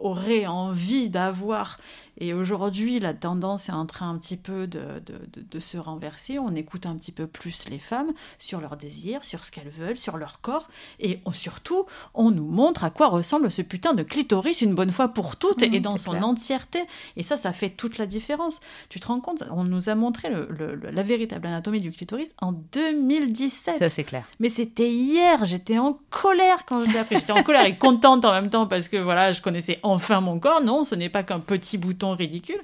aurait 0.00 0.46
envie 0.46 1.08
d'avoir. 1.08 1.78
Et 2.18 2.34
aujourd'hui, 2.34 2.98
la 2.98 3.14
tendance 3.14 3.68
est 3.68 3.72
en 3.72 3.86
train 3.86 4.10
un 4.10 4.18
petit 4.18 4.36
peu 4.36 4.66
de, 4.66 4.80
de, 5.06 5.14
de- 5.32 5.44
de 5.50 5.60
se 5.60 5.78
renverser. 5.78 6.38
On 6.38 6.54
écoute 6.54 6.86
un 6.86 6.94
petit 6.96 7.12
peu 7.12 7.26
plus 7.26 7.68
les 7.68 7.78
femmes 7.78 8.12
sur 8.38 8.60
leurs 8.60 8.76
désirs, 8.76 9.24
sur 9.24 9.44
ce 9.44 9.50
qu'elles 9.50 9.70
veulent, 9.70 9.96
sur 9.96 10.18
leur 10.18 10.40
corps. 10.40 10.68
Et 11.00 11.20
on- 11.24 11.32
surtout, 11.32 11.86
on 12.14 12.30
nous 12.30 12.46
montre 12.48 12.84
à 12.84 12.90
quoi 12.90 13.08
ressemble 13.08 13.50
ce 13.50 13.62
putain 13.62 13.94
de 13.94 14.02
clitoris 14.02 14.60
une 14.60 14.74
bonne 14.74 14.90
fois 14.90 15.08
pour 15.08 15.36
toutes 15.36 15.62
Mhm, 15.62 15.74
et 15.74 15.80
dans 15.80 15.96
son 15.96 16.10
clair. 16.12 16.26
entièreté. 16.26 16.82
Et 17.16 17.22
ça, 17.22 17.36
ça 17.36 17.52
fait 17.52 17.70
toute 17.70 17.98
la 17.98 18.06
différence. 18.06 18.60
Tu 18.88 19.00
te 19.00 19.06
rends 19.06 19.20
compte 19.20 19.44
On 19.50 19.64
nous 19.64 19.88
a 19.88 19.94
montré 19.94 20.28
le- 20.30 20.48
le- 20.50 20.74
le- 20.74 20.90
la 20.90 21.02
véritable 21.02 21.46
anatomie 21.46 21.80
du 21.80 21.90
clitoris 21.92 22.34
en 22.40 22.52
2017. 22.52 23.78
Ça 23.78 23.88
c'est 23.88 24.04
clair. 24.04 24.24
Mais 24.40 24.48
c'était 24.48 24.90
hier, 24.90 25.44
j'étais 25.44 25.78
en 25.78 25.98
colère 26.10 26.64
quand 26.66 26.82
je 26.84 26.90
l'ai 26.90 26.98
appris. 26.98 27.16
J'étais 27.16 27.32
en 27.32 27.42
colère 27.42 27.64
et 27.64 27.76
contente 27.78 28.24
en 28.24 28.32
même 28.32 28.41
temps 28.50 28.66
parce 28.66 28.88
que 28.88 28.96
voilà, 28.96 29.32
je 29.32 29.42
connaissais 29.42 29.78
enfin 29.82 30.20
mon 30.20 30.38
corps. 30.38 30.62
Non, 30.62 30.84
ce 30.84 30.94
n'est 30.94 31.08
pas 31.08 31.22
qu'un 31.22 31.40
petit 31.40 31.78
bouton 31.78 32.12
ridicule, 32.12 32.60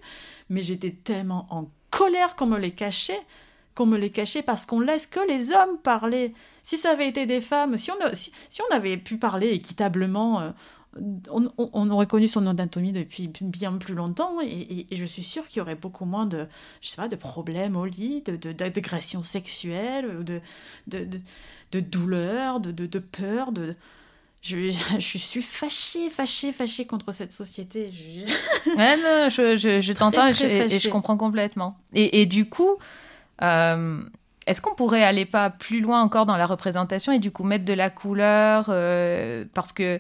mais 0.51 0.63
j'étais 0.63 0.91
tellement 0.91 1.47
en 1.51 1.69
colère 1.91 2.37
qu'on 2.37 2.47
me 2.47 2.59
les 2.59 2.71
cachait, 2.71 3.21
qu'on 3.75 3.87
me 3.87 3.99
les 3.99 4.11
cachait 4.11 4.43
parce 4.43 4.67
qu'on 4.67 4.81
laisse 4.81 5.07
que 5.07 5.21
les 5.29 5.53
hommes 5.53 5.79
parler. 5.83 6.35
Si 6.63 6.77
ça 6.77 6.91
avait 6.91 7.09
été 7.09 7.27
des 7.27 7.41
femmes, 7.41 7.77
si 7.77 7.91
on, 7.91 8.75
avait 8.75 8.97
pu 8.97 9.19
parler 9.19 9.51
équitablement, 9.51 10.41
euh, 10.41 10.51
on, 11.31 11.91
aurait 11.91 12.07
connu 12.07 12.29
son 12.29 12.47
anatomie 12.47 12.93
depuis 12.93 13.31
bien 13.41 13.77
plus 13.77 13.95
longtemps 13.95 14.41
et, 14.43 14.87
je 14.91 15.05
suis 15.05 15.23
sûre 15.23 15.47
qu'il 15.47 15.59
y 15.59 15.61
aurait 15.61 15.75
beaucoup 15.75 16.05
moins 16.05 16.27
de, 16.27 16.47
je 16.81 16.89
sais 16.89 16.97
pas, 16.97 17.09
de 17.09 17.17
problèmes 17.17 17.77
au 17.77 17.85
lit, 17.85 18.23
de, 18.23 18.37
de- 18.37 18.53
d'agressions 18.53 19.23
sexuelles, 19.23 20.25
de, 20.25 20.41
de, 20.87 21.05
de, 21.05 21.21
de 21.73 21.81
douleur, 21.81 22.61
de, 22.61 22.73
de, 22.73 22.87
de 22.87 22.99
peur, 22.99 23.53
de... 23.53 23.75
Je, 24.43 24.71
je 24.99 25.19
suis 25.19 25.43
fâchée, 25.43 26.11
fâchée, 26.11 26.53
fâchée 26.53 26.87
contre 26.87 27.13
cette 27.13 27.33
société. 27.33 27.91
Je- 27.93 28.75
Ouais, 28.77 28.97
non, 28.97 29.29
je, 29.31 29.57
je, 29.57 29.81
je 29.81 29.93
t'entends 29.93 30.27
et, 30.27 30.35
je- 30.35 30.47
et- 30.87 30.91
comprends 30.91 31.17
complètement. 31.17 31.79
Et, 31.93 32.21
et 32.23 32.27
du 32.27 32.49
coup, 32.49 32.77
euh, 33.43 34.03
est-ce 34.47 34.61
qu'on 34.61 34.75
pourrait 34.75 35.03
aller 35.05 35.25
pas 35.27 35.51
plus 35.51 35.81
loin 35.81 36.03
encore 36.03 36.27
dans 36.27 36.37
la 36.37 36.47
représentation 36.47 37.13
et 37.13 37.19
du 37.19 37.31
coup 37.31 37.45
mettre 37.45 37.65
de 37.65 37.73
la 37.75 37.91
couleur 37.91 38.67
euh, 38.69 39.45
Parce 39.55 39.73
que 39.73 39.99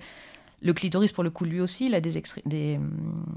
le 0.62 0.72
clitoris, 0.72 1.12
pour 1.12 1.22
le 1.24 1.30
coup, 1.30 1.44
lui 1.44 1.60
aussi, 1.60 1.86
il 1.86 1.94
a 1.94 2.00
des... 2.00 2.76
hum, 2.76 3.34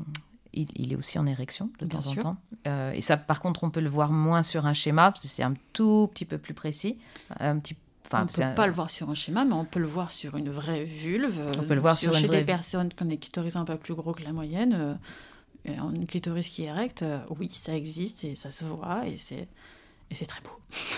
il, 0.53 0.67
il 0.75 0.91
est 0.91 0.95
aussi 0.97 1.17
en 1.17 1.25
érection 1.25 1.69
de 1.79 1.85
Bien 1.85 1.99
temps 1.99 2.07
en 2.07 2.11
temps. 2.21 2.37
Euh, 2.67 2.91
et 2.91 3.01
ça, 3.01 3.15
par 3.15 3.39
contre, 3.41 3.63
on 3.63 3.69
peut 3.69 3.79
le 3.79 3.89
voir 3.89 4.11
moins 4.11 4.43
sur 4.43 4.65
un 4.65 4.73
schéma, 4.73 5.11
parce 5.11 5.21
que 5.21 5.27
c'est 5.29 5.43
un 5.43 5.53
tout 5.71 6.09
petit 6.13 6.25
peu 6.25 6.37
plus 6.37 6.53
précis. 6.53 6.97
Un 7.39 7.57
petit, 7.59 7.77
enfin, 8.11 8.25
on 8.25 8.27
c'est 8.27 8.45
peut 8.49 8.55
pas 8.55 8.67
le 8.67 8.73
voir 8.73 8.89
sur 8.89 9.09
un 9.09 9.13
schéma, 9.15 9.45
mais 9.45 9.53
on 9.53 9.65
peut 9.65 9.79
le 9.79 9.87
voir 9.87 10.11
sur 10.11 10.35
une 10.37 10.49
vraie 10.49 10.83
vulve. 10.83 11.39
On 11.57 11.63
peut 11.63 11.75
le 11.75 11.81
voir 11.81 11.97
sur 11.97 12.13
une 12.13 12.19
chez 12.19 12.27
vraie 12.27 12.39
des 12.39 12.45
personnes 12.45 12.89
qui 12.89 13.03
ont 13.03 13.07
des 13.07 13.17
clitoris 13.17 13.55
un 13.55 13.65
peu 13.65 13.77
plus 13.77 13.93
gros 13.93 14.13
que 14.13 14.23
la 14.23 14.33
moyenne. 14.33 14.73
euh, 14.73 14.93
et 15.63 15.77
un 15.77 15.93
clitoris 16.07 16.49
qui 16.49 16.63
est 16.63 16.67
erect, 16.67 17.03
euh, 17.03 17.19
oui, 17.39 17.49
ça 17.53 17.75
existe 17.75 18.23
et 18.23 18.33
ça 18.35 18.49
se 18.49 18.65
voit 18.65 19.05
et 19.05 19.17
c'est 19.17 19.47
et 20.09 20.15
c'est 20.15 20.25
très 20.25 20.41
beau. 20.41 20.49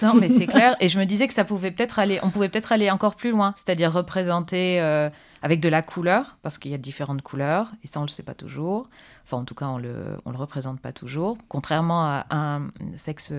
Non, 0.01 0.15
mais 0.15 0.27
c'est 0.27 0.47
clair. 0.47 0.75
Et 0.79 0.89
je 0.89 0.97
me 0.99 1.05
disais 1.05 1.27
que 1.27 1.35
ça 1.35 1.43
pouvait 1.43 1.69
peut-être 1.69 1.99
aller, 1.99 2.19
on 2.23 2.31
pouvait 2.31 2.49
peut-être 2.49 2.71
aller 2.71 2.89
encore 2.89 3.15
plus 3.15 3.29
loin, 3.29 3.53
c'est-à-dire 3.55 3.93
représenter 3.93 4.81
euh, 4.81 5.07
avec 5.43 5.59
de 5.59 5.69
la 5.69 5.83
couleur, 5.83 6.37
parce 6.41 6.57
qu'il 6.57 6.71
y 6.71 6.73
a 6.73 6.79
différentes 6.79 7.21
couleurs, 7.21 7.71
et 7.83 7.87
ça 7.87 7.99
on 7.99 8.03
le 8.03 8.07
sait 8.07 8.23
pas 8.23 8.33
toujours. 8.33 8.87
Enfin, 9.23 9.37
en 9.37 9.45
tout 9.45 9.53
cas, 9.53 9.67
on 9.67 9.77
le, 9.77 10.17
on 10.25 10.31
le 10.31 10.37
représente 10.37 10.79
pas 10.79 10.93
toujours. 10.93 11.37
Contrairement 11.47 12.05
à 12.05 12.25
un 12.31 12.69
sexe 12.97 13.31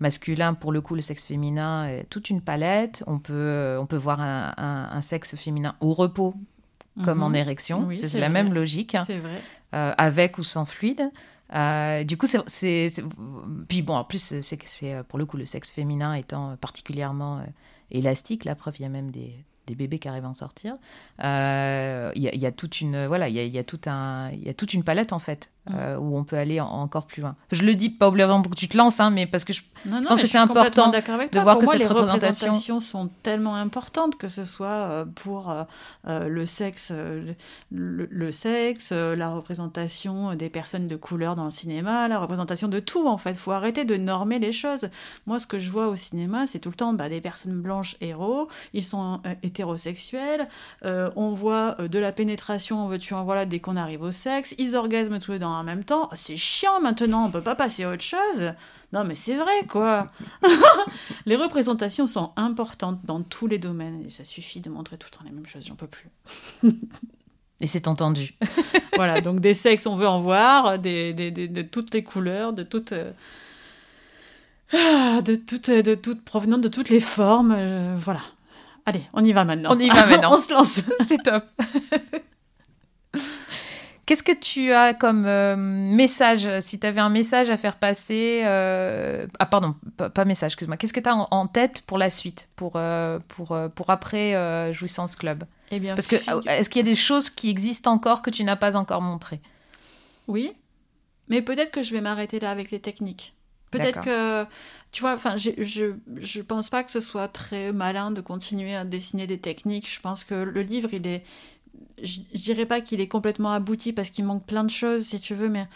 masculin, 0.00 0.54
pour 0.54 0.72
le 0.72 0.80
coup, 0.80 0.94
le 0.94 1.00
sexe 1.00 1.24
féminin 1.24 1.86
est 1.88 2.04
toute 2.10 2.30
une 2.30 2.40
palette. 2.40 3.02
On 3.06 3.18
peut, 3.18 3.76
on 3.80 3.86
peut 3.86 3.96
voir 3.96 4.20
un, 4.20 4.52
un- 4.56 4.88
un 4.92 5.00
sexe 5.00 5.36
féminin 5.36 5.74
au 5.80 5.92
repos 5.92 6.34
comme 7.04 7.22
en 7.22 7.28
Mhm. 7.30 7.34
érection. 7.36 7.84
Oui, 7.86 7.98
c'est 7.98 8.18
la 8.20 8.28
vrai. 8.28 8.42
même 8.42 8.54
logique, 8.54 8.94
hein, 8.94 9.04
vrai. 9.04 9.40
euh, 9.74 9.92
avec 9.98 10.38
ou 10.38 10.42
sans 10.44 10.64
fluide. 10.64 11.10
Euh, 11.54 12.02
du 12.04 12.16
coup, 12.16 12.26
c'est, 12.26 12.92
puis 13.68 13.82
bon, 13.82 13.94
en 13.96 14.04
plus, 14.04 14.18
c'est, 14.40 14.58
c'est 14.64 14.94
euh, 14.94 15.02
pour 15.02 15.18
le 15.18 15.26
coup 15.26 15.36
le 15.36 15.46
sexe 15.46 15.70
féminin 15.70 16.14
étant 16.14 16.56
particulièrement 16.56 17.38
euh, 17.38 17.42
élastique. 17.90 18.44
La 18.44 18.54
preuve, 18.54 18.74
il 18.78 18.82
y 18.82 18.86
a 18.86 18.88
même 18.88 19.10
des, 19.10 19.32
des 19.66 19.74
bébés 19.74 19.98
qui 19.98 20.08
arrivent 20.08 20.24
à 20.24 20.28
en 20.28 20.34
sortir. 20.34 20.74
Euh, 21.22 22.10
Il 22.16 22.22
y, 22.22 22.28
a, 22.28 22.34
il 22.34 22.40
y 22.40 22.46
a 22.46 22.52
toute 22.52 22.80
une, 22.80 23.06
voilà, 23.06 23.28
il 23.28 23.34
y 23.34 23.38
a, 23.40 23.44
il 23.44 23.52
y 23.52 23.58
a 23.58 23.64
tout 23.64 23.80
un, 23.86 24.30
il 24.32 24.42
y 24.44 24.48
a 24.48 24.54
toute 24.54 24.74
une 24.74 24.82
palette 24.84 25.12
en 25.12 25.18
fait. 25.18 25.50
Euh, 25.74 25.96
où 25.98 26.16
on 26.16 26.24
peut 26.24 26.36
aller 26.36 26.60
en- 26.60 26.66
encore 26.68 27.06
plus 27.06 27.22
loin. 27.22 27.34
Je 27.52 27.62
le 27.64 27.74
dis 27.74 27.90
pas 27.90 28.08
obligatoirement 28.08 28.42
pour 28.42 28.52
que 28.52 28.56
tu 28.58 28.68
te 28.68 28.76
lances, 28.76 29.00
hein, 29.00 29.10
mais 29.10 29.26
parce 29.26 29.44
que 29.44 29.52
je, 29.52 29.62
Non, 29.86 30.00
non, 30.00 30.08
pense 30.08 30.20
que 30.20 30.26
c'est 30.26 30.38
important 30.38 30.90
de 30.90 31.40
voir 31.40 31.54
Pour 31.56 31.60
que 31.60 31.64
moi, 31.64 31.72
cette 31.74 31.80
les 31.82 31.86
représentation- 31.88 32.46
représentations 32.46 32.80
sont 32.80 33.08
tellement 33.22 33.56
importantes, 33.56 34.16
que 34.16 34.28
ce 34.28 34.44
soit 34.44 34.66
euh, 34.68 35.04
pour 35.04 35.50
euh, 35.50 36.28
le 36.28 36.46
sexe, 36.46 36.92
le, 36.92 38.06
le 38.10 38.32
sexe, 38.32 38.92
la 38.92 39.28
représentation 39.30 40.34
des 40.34 40.48
personnes 40.50 40.88
de 40.88 40.96
couleur 40.96 41.34
dans 41.34 41.44
le 41.46 41.50
cinéma, 41.50 42.08
la 42.08 42.18
représentation 42.18 42.68
de 42.68 42.78
tout 42.80 43.06
en 43.08 43.16
fait. 43.16 43.34
Faut 43.34 43.52
arrêter 43.52 43.84
de 43.84 43.96
normer 43.96 44.38
les 44.38 44.52
choses. 44.52 44.88
Moi, 45.26 45.38
ce 45.38 45.46
que 45.46 45.58
je 45.58 45.70
vois 45.70 45.88
au 45.88 45.96
cinéma, 45.96 46.46
c'est 46.46 46.58
tout 46.58 46.68
le 46.70 46.74
temps 46.76 46.92
bah, 46.92 47.08
des 47.08 47.20
personnes 47.20 47.60
blanches 47.60 47.96
héros, 48.00 48.48
ils 48.72 48.84
sont 48.84 49.20
euh, 49.26 49.34
hétérosexuels, 49.42 50.48
on 50.84 51.30
voit 51.30 51.74
de 51.74 51.98
la 51.98 52.12
pénétration, 52.12 52.78
en 52.80 52.88
veux-tu 52.88 53.14
en 53.14 53.24
voilà, 53.24 53.44
dès 53.46 53.58
qu'on 53.60 53.76
arrive 53.76 54.02
au 54.02 54.12
sexe, 54.12 54.54
ils 54.58 54.76
orgasment 54.76 55.18
tous 55.18 55.32
les 55.32 55.38
deux 55.38 55.44
en 55.56 55.64
même 55.64 55.84
temps. 55.84 56.08
C'est 56.14 56.36
chiant 56.36 56.80
maintenant, 56.80 57.26
on 57.26 57.30
peut 57.30 57.40
pas 57.40 57.54
passer 57.54 57.84
à 57.84 57.90
autre 57.90 58.02
chose. 58.02 58.52
Non, 58.92 59.04
mais 59.04 59.14
c'est 59.14 59.34
vrai, 59.36 59.66
quoi. 59.68 60.10
les 61.26 61.36
représentations 61.36 62.06
sont 62.06 62.32
importantes 62.36 63.00
dans 63.04 63.20
tous 63.22 63.46
les 63.48 63.58
domaines 63.58 64.04
et 64.06 64.10
ça 64.10 64.24
suffit 64.24 64.60
de 64.60 64.70
montrer 64.70 64.96
tout 64.96 65.08
le 65.12 65.18
temps 65.18 65.24
les 65.24 65.32
mêmes 65.32 65.46
choses, 65.46 65.66
j'en 65.66 65.74
peux 65.74 65.88
plus. 65.88 66.08
et 67.60 67.66
c'est 67.66 67.88
entendu. 67.88 68.34
voilà, 68.96 69.20
donc 69.20 69.40
des 69.40 69.54
sexes, 69.54 69.86
on 69.86 69.96
veut 69.96 70.06
en 70.08 70.20
voir, 70.20 70.78
des, 70.78 71.12
des- 71.12 71.30
des- 71.32 71.48
de 71.48 71.62
toutes 71.62 71.92
les 71.94 72.04
couleurs, 72.04 72.52
de 72.52 72.62
toutes. 72.62 72.92
euh, 72.92 73.12
ah, 74.72 75.20
de 75.22 75.34
toutes, 75.36 75.70
de 75.70 75.94
toutes 75.94 76.24
provenant 76.24 76.58
de 76.58 76.68
toutes 76.68 76.88
les 76.88 77.00
formes, 77.00 77.54
euh, 77.56 77.96
voilà. 77.98 78.20
Allez, 78.84 79.02
on 79.12 79.24
y 79.24 79.32
va 79.32 79.44
maintenant. 79.44 79.70
On 79.74 79.78
y 79.80 79.88
va 79.88 80.06
maintenant. 80.06 80.36
on 80.36 80.40
se 80.40 80.52
lance. 80.52 80.80
c'est 81.04 81.22
top. 81.22 81.44
Qu'est-ce 84.06 84.22
que 84.22 84.32
tu 84.32 84.72
as 84.72 84.94
comme 84.94 85.26
euh, 85.26 85.56
message, 85.56 86.48
si 86.60 86.78
tu 86.78 86.86
avais 86.86 87.00
un 87.00 87.08
message 87.08 87.50
à 87.50 87.56
faire 87.56 87.76
passer 87.76 88.42
euh, 88.44 89.26
Ah 89.40 89.46
pardon, 89.46 89.74
pas, 89.96 90.24
message, 90.24 90.52
excuse-moi. 90.52 90.76
Qu'est-ce 90.76 90.92
que 90.92 91.00
tu 91.00 91.08
as 91.08 91.14
en, 91.16 91.26
en 91.30 91.46
tête 91.48 91.82
pour 91.86 91.98
la 91.98 92.08
suite, 92.08 92.46
pour, 92.56 92.74
euh, 92.76 93.18
pour, 93.28 93.58
pour 93.74 93.90
après 93.90 94.72
Jouissance 94.72 95.16
Club? 95.16 95.44
Eh 95.72 95.80
bien, 95.80 95.96
Parce 95.96 96.06
que 96.06 96.16
figu- 96.16 96.48
est-ce 96.48 96.70
qu'il 96.70 96.78
y 96.86 96.88
a 96.88 96.90
des 96.90 96.94
choses 96.96 97.30
qui 97.30 97.50
existent 97.50 97.90
encore 97.92 98.22
que 98.22 98.30
tu 98.30 98.44
n'as 98.44 98.54
pas 98.56 98.76
encore 98.76 99.02
montrées? 99.02 99.40
Oui, 100.28 100.52
mais 101.28 101.42
peut-être 101.42 101.72
que 101.72 101.82
je 101.82 101.92
vais 101.92 102.00
m'arrêter 102.00 102.38
là 102.38 102.50
avec 102.52 102.70
les 102.70 102.78
techniques. 102.78 103.32
Peut-être 103.72 104.00
que, 104.00 104.46
tu 104.92 105.00
vois, 105.02 105.14
enfin, 105.14 105.36
je 105.36 105.50
je 105.58 106.40
pense 106.40 106.70
pas 106.70 106.84
que 106.84 106.90
ce 106.92 107.00
soit 107.00 107.26
très 107.28 107.72
malin 107.72 108.12
de 108.12 108.20
continuer 108.20 108.76
à 108.76 108.84
dessiner 108.84 109.26
des 109.26 109.38
techniques. 109.38 109.92
Je 109.92 110.00
pense 110.00 110.22
que 110.22 110.34
le 110.34 110.62
livre, 110.62 110.90
il 110.92 111.06
est, 111.06 111.24
je 112.02 112.20
dirais 112.34 112.66
pas 112.66 112.80
qu'il 112.80 113.00
est 113.00 113.08
complètement 113.08 113.52
abouti 113.52 113.92
parce 113.92 114.10
qu'il 114.10 114.24
manque 114.24 114.44
plein 114.46 114.64
de 114.64 114.70
choses, 114.70 115.06
si 115.06 115.20
tu 115.20 115.34
veux, 115.34 115.48
mais 115.48 115.66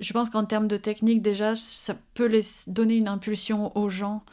je 0.00 0.12
pense 0.12 0.30
qu'en 0.30 0.44
termes 0.44 0.68
de 0.68 0.76
technique, 0.76 1.22
déjà, 1.22 1.54
ça 1.54 1.94
peut 2.14 2.30
donner 2.66 2.96
une 2.96 3.08
impulsion 3.08 3.76
aux 3.76 3.88
gens 3.88 4.24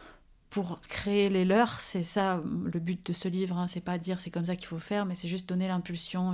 pour 0.49 0.81
créer 0.81 1.29
les 1.29 1.45
leurs. 1.45 1.79
C'est 1.79 2.03
ça 2.03 2.41
le 2.73 2.79
but 2.79 3.05
de 3.05 3.13
ce 3.13 3.27
livre. 3.27 3.57
Hein. 3.57 3.67
C'est 3.67 3.81
pas 3.81 3.97
dire 3.97 4.19
c'est 4.19 4.31
comme 4.31 4.45
ça 4.45 4.55
qu'il 4.55 4.67
faut 4.67 4.79
faire, 4.79 5.05
mais 5.05 5.15
c'est 5.15 5.27
juste 5.27 5.47
donner 5.47 5.67
l'impulsion, 5.67 6.33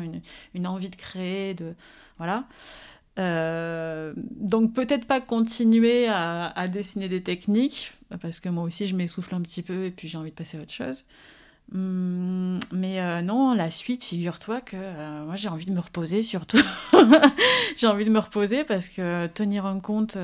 une, 0.54 0.68
envie 0.68 0.90
de 0.90 0.96
créer, 0.96 1.54
de 1.54 1.76
voilà. 2.18 2.46
Euh, 3.18 4.14
donc 4.18 4.74
peut-être 4.74 5.06
pas 5.06 5.22
continuer 5.22 6.08
à, 6.08 6.68
dessiner 6.68 7.08
des 7.10 7.24
techniques, 7.24 7.94
parce 8.22 8.40
que 8.40 8.50
moi 8.50 8.64
aussi 8.64 8.88
je 8.88 8.96
m'essouffle 8.96 9.36
un 9.36 9.42
petit 9.42 9.64
peu 9.64 9.86
et 9.86 9.92
puis 9.92 10.08
j'ai 10.08 10.18
envie 10.18 10.32
de 10.32 10.36
passer 10.36 10.58
à 10.58 10.62
autre 10.62 10.72
chose. 10.72 11.06
Hum, 11.74 12.60
mais 12.72 13.02
euh, 13.02 13.22
non, 13.22 13.54
la 13.54 13.70
suite, 13.70 14.04
figure-toi 14.04 14.62
que 14.62 14.76
euh, 14.78 15.26
moi 15.26 15.36
j'ai 15.36 15.50
envie 15.50 15.66
de 15.66 15.72
me 15.72 15.80
reposer 15.80 16.22
surtout. 16.22 16.60
j'ai 17.78 17.88
envie 17.88 18.06
de 18.06 18.12
me 18.12 18.20
reposer 18.20 18.64
parce 18.64 18.90
que 18.90 19.28
tenir 19.28 19.66
un 19.66 19.80
compte 19.80 20.18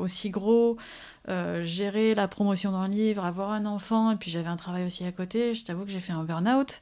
aussi 0.00 0.30
gros, 0.30 0.76
gérer 1.62 2.14
la 2.14 2.28
promotion 2.28 2.72
d'un 2.72 2.88
livre, 2.88 3.24
avoir 3.24 3.50
un 3.52 3.64
enfant, 3.64 4.10
et 4.10 4.16
puis 4.16 4.30
j'avais 4.30 4.48
un 4.48 4.56
travail 4.56 4.84
aussi 4.84 5.04
à 5.04 5.12
côté, 5.12 5.54
je 5.54 5.64
t'avoue 5.64 5.84
que 5.84 5.90
j'ai 5.90 6.00
fait 6.00 6.12
un 6.12 6.24
burn-out. 6.24 6.80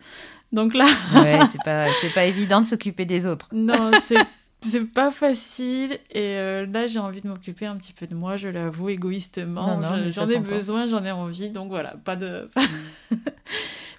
Donc 0.52 0.74
là. 0.74 0.86
ouais, 1.14 1.38
c'est 1.48 1.62
pas, 1.62 1.86
pas 2.14 2.24
évident 2.24 2.60
de 2.60 2.66
s'occuper 2.66 3.04
des 3.04 3.26
autres. 3.26 3.48
Non, 3.52 3.92
c'est 4.02 4.26
c'est 4.62 4.84
pas 4.84 5.10
facile 5.10 5.92
et 6.10 6.36
euh, 6.36 6.66
là 6.66 6.86
j'ai 6.86 6.98
envie 6.98 7.22
de 7.22 7.28
m'occuper 7.28 7.64
un 7.64 7.76
petit 7.76 7.94
peu 7.94 8.06
de 8.06 8.14
moi, 8.14 8.36
je 8.36 8.48
l'avoue 8.48 8.90
égoïstement. 8.90 9.80
J'en 10.10 10.26
ai 10.26 10.38
besoin, 10.38 10.86
j'en 10.86 11.02
ai 11.02 11.10
envie, 11.10 11.48
donc 11.50 11.70
voilà, 11.70 11.94
pas 12.04 12.16
de. 12.16 12.48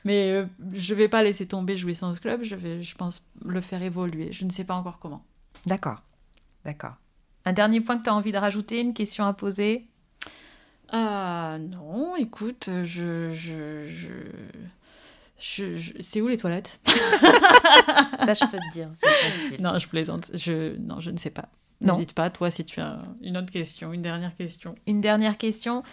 Mais 0.03 0.31
euh, 0.31 0.45
je 0.73 0.93
vais 0.93 1.07
pas 1.07 1.23
laisser 1.23 1.47
tomber 1.47 1.75
Jouissance 1.75 2.19
Club, 2.19 2.43
je 2.43 2.55
vais, 2.55 2.83
je 2.83 2.95
pense, 2.95 3.25
le 3.45 3.61
faire 3.61 3.81
évoluer. 3.81 4.31
Je 4.31 4.45
ne 4.45 4.51
sais 4.51 4.63
pas 4.63 4.75
encore 4.75 4.99
comment. 4.99 5.23
D'accord, 5.65 6.01
d'accord. 6.65 6.95
Un 7.45 7.53
dernier 7.53 7.81
point 7.81 7.97
que 7.97 8.03
tu 8.03 8.09
as 8.09 8.15
envie 8.15 8.31
de 8.31 8.37
rajouter, 8.37 8.81
une 8.81 8.93
question 8.93 9.25
à 9.25 9.33
poser? 9.33 9.87
Ah 10.89 11.57
non, 11.59 12.15
écoute, 12.15 12.69
je... 12.83 13.31
je, 13.31 13.87
je... 13.87 14.13
Je, 15.43 15.93
C'est 15.99 16.21
où 16.21 16.27
les 16.27 16.37
toilettes? 16.37 16.79
Ça, 16.85 18.35
je 18.35 18.45
peux 18.51 18.59
te 18.59 18.71
dire. 18.73 18.89
Non, 19.59 19.79
je 19.79 19.87
plaisante. 19.87 20.29
Je... 20.35 20.77
Non, 20.77 20.99
je 20.99 21.09
ne 21.09 21.17
sais 21.17 21.31
pas. 21.31 21.49
N'hésite 21.81 22.13
pas, 22.13 22.29
toi, 22.29 22.51
si 22.51 22.63
tu 22.63 22.79
as 22.79 22.99
une 23.21 23.37
autre 23.37 23.51
question, 23.51 23.91
une 23.91 24.03
dernière 24.03 24.35
question. 24.35 24.75
Une 24.85 25.01
dernière 25.01 25.37
question. 25.37 25.83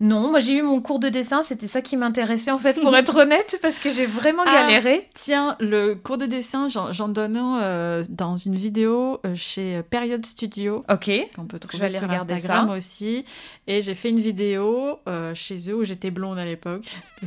Non, 0.00 0.30
moi 0.30 0.40
j'ai 0.40 0.54
eu 0.54 0.62
mon 0.62 0.80
cours 0.80 0.98
de 0.98 1.08
dessin, 1.08 1.42
c'était 1.42 1.66
ça 1.66 1.80
qui 1.80 1.96
m'intéressait 1.96 2.50
en 2.50 2.58
fait, 2.58 2.80
pour 2.80 2.96
être 2.96 3.16
honnête, 3.16 3.58
parce 3.62 3.78
que 3.78 3.90
j'ai 3.90 4.06
vraiment 4.06 4.42
ah, 4.46 4.52
galéré. 4.52 5.08
Tiens, 5.14 5.56
le 5.60 5.94
cours 5.94 6.18
de 6.18 6.26
dessin, 6.26 6.68
j'en 6.68 7.08
donne 7.08 7.36
un 7.36 7.60
euh, 7.62 8.04
dans 8.08 8.36
une 8.36 8.56
vidéo 8.56 9.20
euh, 9.24 9.34
chez 9.34 9.82
Period 9.90 10.24
Studio. 10.26 10.84
Ok. 10.90 11.10
Qu'on 11.36 11.46
peut 11.46 11.58
trouver 11.58 11.90
sur 11.90 12.10
Instagram 12.10 12.70
aussi. 12.70 13.24
Et 13.66 13.82
j'ai 13.82 13.94
fait 13.94 14.10
une 14.10 14.20
vidéo 14.20 14.98
euh, 15.08 15.34
chez 15.34 15.70
eux 15.70 15.76
où 15.76 15.84
j'étais 15.84 16.10
blonde 16.10 16.38
à 16.38 16.44
l'époque. 16.44 16.84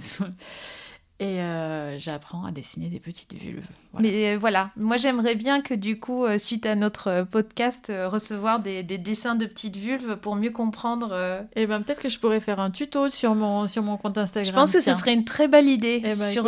Et 1.19 1.41
euh, 1.41 1.97
j'apprends 1.97 2.45
à 2.45 2.51
dessiner 2.51 2.89
des 2.89 2.99
petites 2.99 3.33
vulves. 3.33 3.65
Mais 3.97 4.35
euh, 4.35 4.37
voilà, 4.37 4.69
moi 4.77 4.97
j'aimerais 4.97 5.33
bien 5.33 5.61
que 5.61 5.73
du 5.73 5.99
coup, 5.99 6.25
euh, 6.25 6.37
suite 6.37 6.67
à 6.67 6.75
notre 6.75 7.25
podcast, 7.31 7.91
recevoir 8.05 8.59
des, 8.59 8.83
des, 8.83 8.99
dessins 8.99 9.33
de 9.33 9.47
petites 9.47 9.77
vulves 9.77 10.17
pour 10.17 10.35
mieux 10.35 10.51
comprendre. 10.51 11.45
Et 11.55 11.63
eh 11.63 11.65
ben 11.65 11.81
peut-être 11.81 12.01
que 12.01 12.09
je 12.09 12.19
pourrais 12.19 12.39
faire 12.39 12.59
un 12.59 12.69
tuto 12.69 13.09
sur 13.09 13.33
mon, 13.33 13.65
sur 13.65 13.81
mon 13.81 13.97
compte 13.97 14.19
Instagram. 14.19 14.47
Je 14.47 14.53
pense 14.53 14.71
que 14.71 14.79
ce 14.79 14.93
serait 14.93 15.13
une 15.13 15.25
très 15.25 15.47
belle 15.47 15.67
idée. 15.67 16.03
Eh 16.05 16.13
ben, 16.13 16.31
sur, 16.31 16.47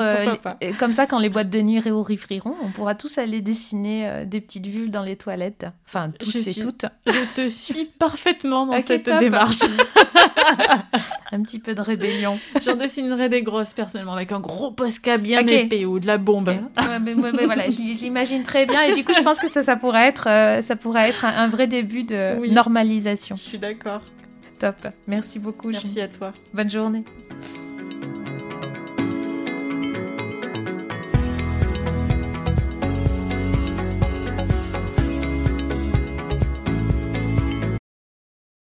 comme 0.78 0.94
ça, 0.94 1.08
quand 1.08 1.18
les 1.18 1.30
boîtes 1.30 1.50
de 1.50 1.62
nuit 1.62 1.80
réouvriront, 1.80 2.56
on 2.62 2.70
pourra 2.70 2.94
tous 2.94 3.18
aller 3.18 3.42
dessiner 3.42 4.24
des 4.28 4.40
petites 4.40 4.68
vulves 4.68 4.92
dans 4.92 5.04
les 5.04 5.16
toilettes. 5.16 5.66
Enfin, 5.88 6.12
tous 6.12 6.48
et 6.48 6.62
toutes. 6.62 6.86
Je 7.08 7.34
te 7.34 7.48
suis 7.48 7.86
parfaitement 7.86 8.68
dans 8.68 8.80
cette 8.82 9.10
démarche. 9.10 9.62
un 11.32 11.42
petit 11.42 11.60
peu 11.60 11.74
de 11.74 11.82
rébellion. 11.82 12.40
J'en 12.62 12.76
dessinerai 12.76 13.30
des 13.30 13.42
grosses 13.42 13.74
personnellement 13.74 14.14
avec 14.14 14.32
un 14.32 14.40
gros 14.40 14.72
Posca 14.72 15.18
bien 15.18 15.46
épais 15.46 15.86
ou 15.86 16.00
de 16.00 16.08
la 16.08 16.18
bombe. 16.18 16.50
Ouais, 16.50 17.46
voilà, 17.46 17.70
j'imagine 17.70 18.44
très 18.44 18.66
bien 18.66 18.82
et 18.84 18.96
du 18.96 19.04
coup 19.04 19.14
je 19.14 19.22
pense 19.22 19.40
que 19.40 19.50
ça, 19.50 19.64
ça 19.64 19.76
pourrait 19.76 20.08
être, 20.08 20.28
euh, 20.28 20.62
ça 20.62 20.76
pourrait 20.76 21.10
être 21.10 21.26
un, 21.26 21.48
vrai 21.48 21.68
début 21.68 22.04
de 22.04 22.48
normalisation. 22.54 23.36
Je 23.36 23.42
suis 23.42 23.60
d'accord. 23.60 24.02
Top. 24.60 24.88
Merci 25.08 25.40
beaucoup. 25.40 25.70
Merci 25.70 26.02
à 26.02 26.08
toi. 26.08 26.34
Bonne 26.54 26.70
journée. 26.70 27.06